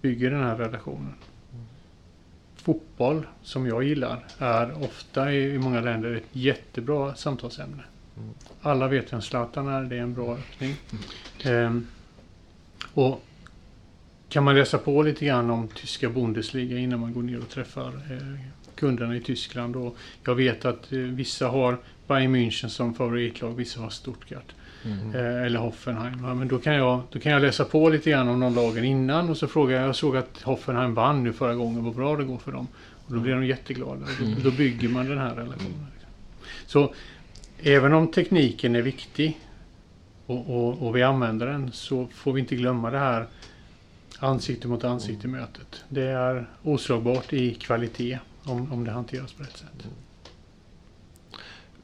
bygger 0.00 0.30
den 0.30 0.42
här 0.42 0.56
relationen. 0.56 1.14
fotboll, 2.56 3.26
som 3.42 3.66
jag 3.66 3.82
gillar, 3.84 4.24
är 4.38 4.82
ofta 4.84 5.32
i, 5.32 5.54
i 5.54 5.58
många 5.58 5.80
länder 5.80 6.14
ett 6.14 6.28
jättebra 6.32 7.14
samtalsämne. 7.14 7.82
Mm. 8.16 8.34
Alla 8.62 8.88
vet 8.88 9.12
vem 9.12 9.22
Zlatan 9.22 9.68
är, 9.68 9.82
det 9.82 9.96
är 9.96 10.00
en 10.00 10.14
bra 10.14 10.34
öppning. 10.34 10.74
Ehm, 11.44 11.86
och 12.94 13.22
kan 14.30 14.44
man 14.44 14.54
läsa 14.54 14.78
på 14.78 15.02
lite 15.02 15.24
grann 15.24 15.50
om 15.50 15.68
tyska 15.68 16.08
Bundesliga 16.08 16.78
innan 16.78 17.00
man 17.00 17.12
går 17.12 17.22
ner 17.22 17.38
och 17.38 17.48
träffar 17.48 17.88
eh, 17.88 18.40
kunderna 18.74 19.16
i 19.16 19.20
Tyskland. 19.20 19.76
Och 19.76 19.96
jag 20.24 20.34
vet 20.34 20.64
att 20.64 20.92
eh, 20.92 20.98
vissa 20.98 21.48
har 21.48 21.78
Bayern 22.06 22.36
München 22.36 22.68
som 22.68 22.94
favoritlag, 22.94 23.56
vissa 23.56 23.80
har 23.80 23.90
Stuttgart. 23.90 24.54
Mm. 24.84 25.14
Eh, 25.14 25.46
eller 25.46 25.58
Hoffenheim. 25.58 26.24
Ja, 26.24 26.34
men 26.34 26.48
då 26.48 26.58
kan, 26.58 26.74
jag, 26.74 27.02
då 27.10 27.18
kan 27.18 27.32
jag 27.32 27.42
läsa 27.42 27.64
på 27.64 27.88
lite 27.88 28.10
grann 28.10 28.28
om 28.28 28.40
de 28.40 28.54
lagen 28.54 28.84
innan 28.84 29.30
och 29.30 29.36
så 29.36 29.46
frågar 29.46 29.76
jag, 29.76 29.88
jag 29.88 29.96
såg 29.96 30.16
att 30.16 30.42
Hoffenheim 30.42 30.94
vann 30.94 31.24
nu 31.24 31.32
förra 31.32 31.54
gången, 31.54 31.84
vad 31.84 31.94
bra 31.94 32.16
det 32.16 32.24
går 32.24 32.38
för 32.38 32.52
dem. 32.52 32.66
Och 33.06 33.14
då 33.14 33.20
blir 33.20 33.32
de 33.32 33.46
jätteglada. 33.46 34.06
Mm. 34.20 34.34
då, 34.34 34.50
då 34.50 34.56
bygger 34.56 34.88
man 34.88 35.08
den 35.08 35.18
här 35.18 35.34
relationen. 35.34 35.86
Så 36.66 36.94
även 37.62 37.92
om 37.92 38.10
tekniken 38.10 38.76
är 38.76 38.82
viktig 38.82 39.38
och, 40.26 40.50
och, 40.50 40.86
och 40.86 40.96
vi 40.96 41.02
använder 41.02 41.46
den 41.46 41.72
så 41.72 42.08
får 42.14 42.32
vi 42.32 42.40
inte 42.40 42.56
glömma 42.56 42.90
det 42.90 42.98
här 42.98 43.26
ansikte 44.20 44.68
mot 44.68 44.84
ansikte 44.84 45.28
mötet. 45.28 45.84
Det 45.88 46.02
är 46.02 46.50
oslagbart 46.62 47.32
i 47.32 47.54
kvalitet 47.54 48.18
om, 48.44 48.72
om 48.72 48.84
det 48.84 48.90
hanteras 48.90 49.32
på 49.32 49.42
rätt 49.42 49.56
sätt. 49.56 49.86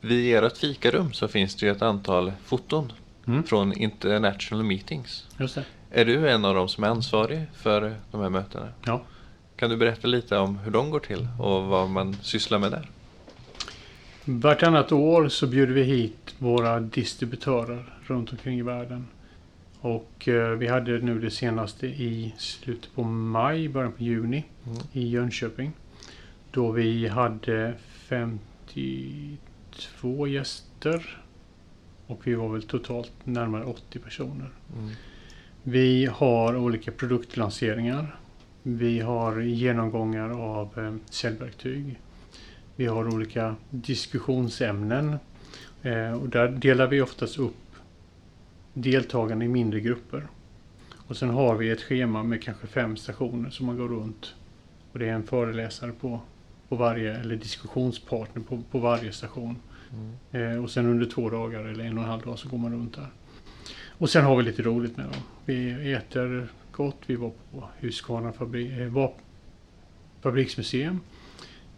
Vid 0.00 0.36
ert 0.36 0.56
fikarum 0.56 1.12
så 1.12 1.28
finns 1.28 1.54
det 1.56 1.66
ju 1.66 1.72
ett 1.72 1.82
antal 1.82 2.32
foton 2.44 2.92
Mm. 3.28 3.42
från 3.42 3.72
international 3.72 4.64
meetings. 4.64 5.26
Just 5.38 5.54
det. 5.54 5.64
Är 5.90 6.04
du 6.04 6.30
en 6.30 6.44
av 6.44 6.54
dem 6.54 6.68
som 6.68 6.84
är 6.84 6.88
ansvarig 6.88 7.46
för 7.54 7.94
de 8.10 8.20
här 8.20 8.30
mötena? 8.30 8.68
Ja. 8.84 9.02
Kan 9.56 9.70
du 9.70 9.76
berätta 9.76 10.08
lite 10.08 10.38
om 10.38 10.58
hur 10.58 10.70
de 10.70 10.90
går 10.90 11.00
till 11.00 11.28
och 11.40 11.64
vad 11.64 11.90
man 11.90 12.16
sysslar 12.22 12.58
med 12.58 12.70
där? 12.70 12.90
Vartannat 14.24 14.92
år 14.92 15.28
så 15.28 15.46
bjuder 15.46 15.74
vi 15.74 15.82
hit 15.82 16.34
våra 16.38 16.80
distributörer 16.80 17.98
runt 18.06 18.30
omkring 18.32 18.58
i 18.58 18.62
världen. 18.62 19.06
Och 19.80 20.28
eh, 20.28 20.50
vi 20.50 20.66
hade 20.68 20.98
nu 20.98 21.20
det 21.20 21.30
senaste 21.30 21.86
i 21.86 22.34
slutet 22.38 22.94
på 22.94 23.02
maj, 23.02 23.68
början 23.68 23.92
på 23.92 24.02
juni 24.02 24.44
Mm. 24.66 24.78
i 24.92 25.08
Jönköping. 25.08 25.72
Då 26.50 26.70
vi 26.70 27.08
hade 27.08 27.74
52 28.08 30.26
gäster. 30.26 31.22
Och 32.06 32.26
vi 32.26 32.34
var 32.34 32.48
väl 32.48 32.62
totalt 32.62 33.12
närmare 33.24 33.64
80 33.64 33.98
personer. 33.98 34.50
Mm. 34.78 34.90
Vi 35.62 36.06
har 36.06 36.56
olika 36.56 36.92
produktlanseringar. 36.92 38.16
Vi 38.62 39.00
har 39.00 39.40
genomgångar 39.40 40.30
av 40.30 40.78
eh, 40.78 40.94
säljverktyg. 41.10 42.00
Vi 42.76 42.86
har 42.86 43.14
olika 43.14 43.56
diskussionsämnen. 43.70 45.16
Eh, 45.82 46.12
och 46.12 46.28
där 46.28 46.48
delar 46.48 46.86
vi 46.86 47.00
oftast 47.00 47.38
upp 47.38 47.54
deltagarna 48.76 49.44
i 49.44 49.48
mindre 49.48 49.80
grupper. 49.80 50.26
Och 51.06 51.16
sen 51.16 51.30
har 51.30 51.56
vi 51.56 51.70
ett 51.70 51.82
schema 51.82 52.22
med 52.22 52.42
kanske 52.42 52.66
fem 52.66 52.96
stationer 52.96 53.50
som 53.50 53.66
man 53.66 53.76
går 53.76 53.88
runt. 53.88 54.34
Och 54.92 54.98
det 54.98 55.08
är 55.08 55.12
en 55.12 55.22
föreläsare 55.22 55.92
på, 55.92 56.20
på 56.68 56.76
varje, 56.76 57.16
eller 57.16 57.36
diskussionspartner 57.36 58.42
på, 58.42 58.62
på 58.70 58.78
varje 58.78 59.12
station. 59.12 59.56
Mm. 59.92 60.52
Eh, 60.52 60.64
och 60.64 60.70
sen 60.70 60.86
under 60.86 61.06
två 61.06 61.30
dagar 61.30 61.64
eller 61.64 61.84
en 61.84 61.98
och 61.98 62.04
en 62.04 62.10
halv 62.10 62.22
dag 62.22 62.38
så 62.38 62.48
går 62.48 62.58
man 62.58 62.72
runt 62.72 62.94
där. 62.94 63.08
Och 63.88 64.10
sen 64.10 64.24
har 64.24 64.36
vi 64.36 64.42
lite 64.42 64.62
roligt 64.62 64.96
med 64.96 65.06
dem. 65.06 65.22
Vi 65.44 65.92
äter 65.92 66.48
gott. 66.72 66.98
Vi 67.06 67.16
var 67.16 67.32
på 67.52 67.68
Husqvarna 67.80 68.32
fabri- 68.32 68.96
eh, 68.96 69.10
fabriksmuseum. 70.20 71.00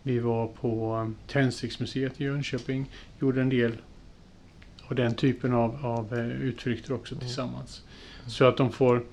Vi 0.02 0.18
var 0.18 0.46
på 0.46 0.96
eh, 0.96 1.28
Tändsticksmuseet 1.32 2.20
i 2.20 2.24
Jönköping. 2.24 2.90
Gjorde 3.20 3.40
en 3.40 3.48
del 3.48 3.72
av 4.88 4.94
den 4.94 5.14
typen 5.14 5.54
av, 5.54 5.86
av 5.86 6.14
eh, 6.18 6.26
utflykter 6.26 6.92
också 6.92 7.14
Mm. 7.14 7.26
tillsammans. 7.26 7.82
Så 8.26 8.44
att 8.44 8.56
de 8.56 8.72
får 8.72 9.04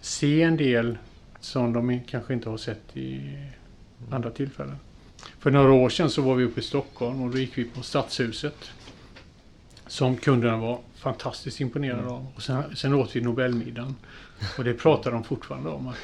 se 0.00 0.42
en 0.42 0.56
del 0.56 0.98
som 1.40 1.72
de 1.72 2.00
kanske 2.00 2.34
inte 2.34 2.48
har 2.50 2.56
sett 2.56 2.96
i 2.96 3.36
andra 4.10 4.30
tillfällen. 4.30 4.76
För 5.38 5.50
några 5.50 5.72
år 5.72 5.88
sedan 5.88 6.10
så 6.10 6.22
var 6.22 6.34
vi 6.34 6.44
uppe 6.44 6.60
i 6.60 6.62
Stockholm 6.62 7.22
och 7.22 7.30
då 7.30 7.38
gick 7.38 7.58
vi 7.58 7.64
på 7.64 7.82
Stadshuset. 7.82 8.70
Som 9.86 10.16
kunderna 10.16 10.56
var 10.56 10.80
fantastiskt 10.94 11.60
imponerade 11.60 12.00
Mm. 12.02 12.12
av. 12.12 12.26
Och 12.36 12.42
sen, 12.42 12.76
sen 12.76 12.94
åt 12.94 13.16
vi 13.16 13.20
Nobelmiddagen. 13.20 13.94
Och 14.58 14.64
det 14.64 14.74
pratar 14.74 15.10
de 15.12 15.24
fortfarande 15.24 15.70
om. 15.70 15.88
Att 15.88 15.96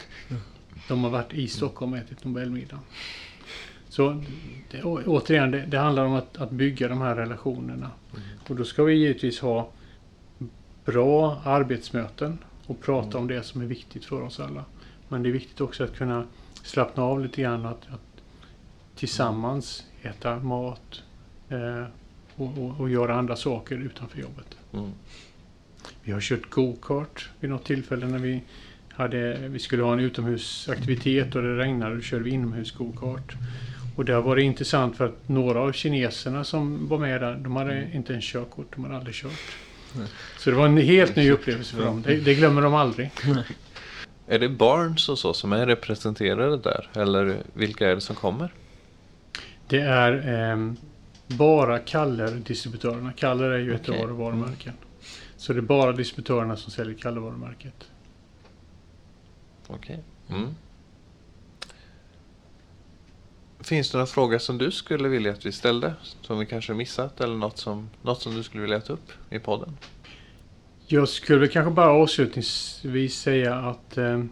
de 0.88 1.04
har 1.04 1.10
varit 1.10 1.32
i 1.34 1.48
Stockholm 1.48 1.92
och 1.92 1.98
ätit 1.98 2.24
Nobelmiddagen. 2.24 2.84
Så 3.88 4.22
det, 4.70 4.82
å- 4.82 5.02
återigen, 5.06 5.50
det, 5.50 5.66
det 5.66 5.78
handlar 5.78 6.04
om 6.04 6.12
att, 6.12 6.36
att 6.36 6.50
bygga 6.50 6.88
de 6.88 7.00
här 7.00 7.14
relationerna. 7.16 7.90
Och 8.48 8.56
då 8.56 8.64
ska 8.64 8.84
vi 8.84 8.94
givetvis 8.94 9.40
ha 9.40 9.70
bra 10.84 11.42
arbetsmöten 11.44 12.38
och 12.66 12.80
prata 12.80 13.18
om 13.18 13.26
det 13.26 13.42
som 13.42 13.60
är 13.60 13.66
viktigt 13.66 14.04
för 14.04 14.22
oss 14.22 14.40
alla. 14.40 14.64
Men 15.08 15.22
det 15.22 15.28
är 15.28 15.32
viktigt 15.32 15.60
också 15.60 15.84
att 15.84 15.96
kunna 15.96 16.24
slappna 16.62 17.02
av 17.02 17.22
lite 17.22 17.42
grann. 17.42 17.66
Att, 17.66 17.88
att 17.90 18.22
tillsammans 18.96 19.84
äta 20.02 20.38
mat 20.38 21.02
eh, 21.48 21.84
och, 22.36 22.58
och, 22.58 22.80
och 22.80 22.90
göra 22.90 23.14
andra 23.14 23.36
saker 23.36 23.76
utanför 23.76 24.20
jobbet. 24.20 24.56
Mm. 24.72 24.90
Vi 26.02 26.12
har 26.12 26.20
kört 26.20 26.50
go-kart 26.50 27.30
vid 27.40 27.50
något 27.50 27.64
tillfälle 27.64 28.06
när 28.06 28.18
vi, 28.18 28.42
hade, 28.88 29.48
vi 29.48 29.58
skulle 29.58 29.82
ha 29.82 29.92
en 29.92 30.00
utomhusaktivitet 30.00 31.34
och 31.34 31.42
det 31.42 31.56
regnade. 31.58 31.94
Då 31.94 32.00
körde 32.00 32.24
vi 32.24 32.30
inomhus 32.30 32.72
go-kart. 32.72 33.34
Och 33.98 34.04
där 34.04 34.20
var 34.20 34.36
det 34.36 34.42
intressant 34.42 34.96
för 34.96 35.06
att 35.06 35.28
några 35.28 35.60
av 35.60 35.72
kineserna 35.72 36.44
som 36.44 36.88
var 36.88 36.98
med 36.98 37.20
där, 37.20 37.34
de 37.34 37.56
hade 37.56 37.90
inte 37.92 38.12
ens 38.12 38.24
körkort. 38.24 38.66
De 38.74 38.84
hade 38.84 38.96
aldrig 38.96 39.14
kört. 39.14 39.56
Nej. 39.96 40.06
Så 40.38 40.50
det 40.50 40.56
var 40.56 40.66
en 40.66 40.76
helt 40.76 41.16
ny 41.16 41.30
upplevelse 41.30 41.76
för 41.76 41.84
dem. 41.84 42.02
Det, 42.02 42.16
det 42.16 42.34
glömmer 42.34 42.62
de 42.62 42.74
aldrig. 42.74 43.10
Är 44.26 44.38
det 44.38 44.48
Barnes 44.48 45.08
och 45.08 45.18
så 45.18 45.34
som 45.34 45.52
är 45.52 45.66
representerade 45.66 46.56
där? 46.56 46.88
Eller 46.94 47.36
vilka 47.52 47.90
är 47.90 47.94
det 47.94 48.00
som 48.00 48.16
kommer? 48.16 48.52
Det 49.68 49.80
är 49.80 50.28
ehm, 50.28 50.76
bara 51.26 51.78
Kaller-distributörerna. 51.78 53.12
Kaller 53.12 53.50
är 53.50 53.58
ju 53.58 53.74
ett 53.74 53.88
av 53.88 53.94
Okej. 53.94 54.06
våra 54.06 54.14
varumärken. 54.14 54.74
Så 55.36 55.52
det 55.52 55.58
är 55.58 55.62
bara 55.62 55.92
distributörerna 55.92 56.56
som 56.56 56.72
säljer 56.72 56.98
Kalle-varumärket. 56.98 57.90
Okej. 59.66 59.98
Mm. 60.28 60.54
Finns 63.68 63.90
det 63.90 63.98
några 63.98 64.06
frågor 64.06 64.38
som 64.38 64.58
du 64.58 64.70
skulle 64.70 65.08
vilja 65.08 65.32
att 65.32 65.46
vi 65.46 65.52
ställde? 65.52 65.94
Som 66.20 66.38
vi 66.38 66.46
kanske 66.46 66.74
missat 66.74 67.20
eller 67.20 67.36
något 67.36 67.58
som, 67.58 67.90
något 68.02 68.22
som 68.22 68.34
du 68.34 68.42
skulle 68.42 68.62
vilja 68.62 68.80
ta 68.80 68.92
upp 68.92 69.12
i 69.30 69.38
podden? 69.38 69.76
Jag 70.86 71.08
skulle 71.08 71.48
kanske 71.48 71.70
bara 71.70 71.90
avslutningsvis 71.90 73.18
säga 73.18 73.54
att 73.54 73.98
eh, 73.98 74.24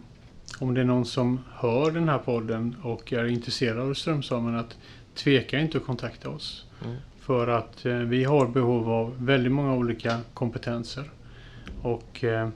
om 0.59 0.73
det 0.73 0.81
är 0.81 0.85
någon 0.85 1.05
som 1.05 1.39
hör 1.53 1.91
den 1.91 2.09
här 2.09 2.17
podden 2.17 2.75
och 2.83 3.13
är 3.13 3.25
intresserad 3.25 3.79
av 3.79 3.93
Strömsholmen 3.93 4.55
att 4.55 4.77
tveka 5.15 5.59
inte 5.59 5.77
att 5.77 5.85
kontakta 5.85 6.29
oss. 6.29 6.65
Mm. 6.85 6.97
För 7.19 7.47
att 7.47 7.85
eh, 7.85 7.93
vi 7.93 8.23
har 8.23 8.47
behov 8.47 8.89
av 8.89 9.25
väldigt 9.25 9.51
många 9.51 9.75
olika 9.75 10.19
kompetenser. 10.33 11.09
Och 11.81 12.23
eh, 12.23 12.49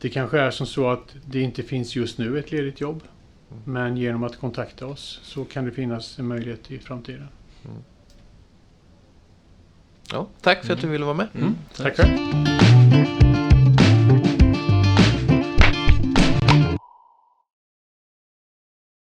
det 0.00 0.08
kanske 0.08 0.40
är 0.40 0.50
som 0.50 0.66
så 0.66 0.90
att 0.90 1.16
det 1.26 1.40
inte 1.40 1.62
finns 1.62 1.96
just 1.96 2.18
nu 2.18 2.38
ett 2.38 2.52
ledigt 2.52 2.80
jobb. 2.80 3.02
Mm. 3.50 3.62
Men 3.64 3.96
genom 3.96 4.24
att 4.24 4.36
kontakta 4.36 4.86
oss 4.86 5.20
så 5.22 5.44
kan 5.44 5.64
det 5.64 5.70
finnas 5.70 6.18
en 6.18 6.26
möjlighet 6.28 6.70
i 6.70 6.78
framtiden. 6.78 7.28
Ja, 10.12 10.26
tack 10.40 10.64
för 10.64 10.72
att 10.72 10.80
du 10.80 10.88
ville 10.88 11.04
vara 11.04 11.14
med. 11.16 11.28
Mm, 11.34 11.54
Tack 11.76 11.96
själv! 11.96 12.69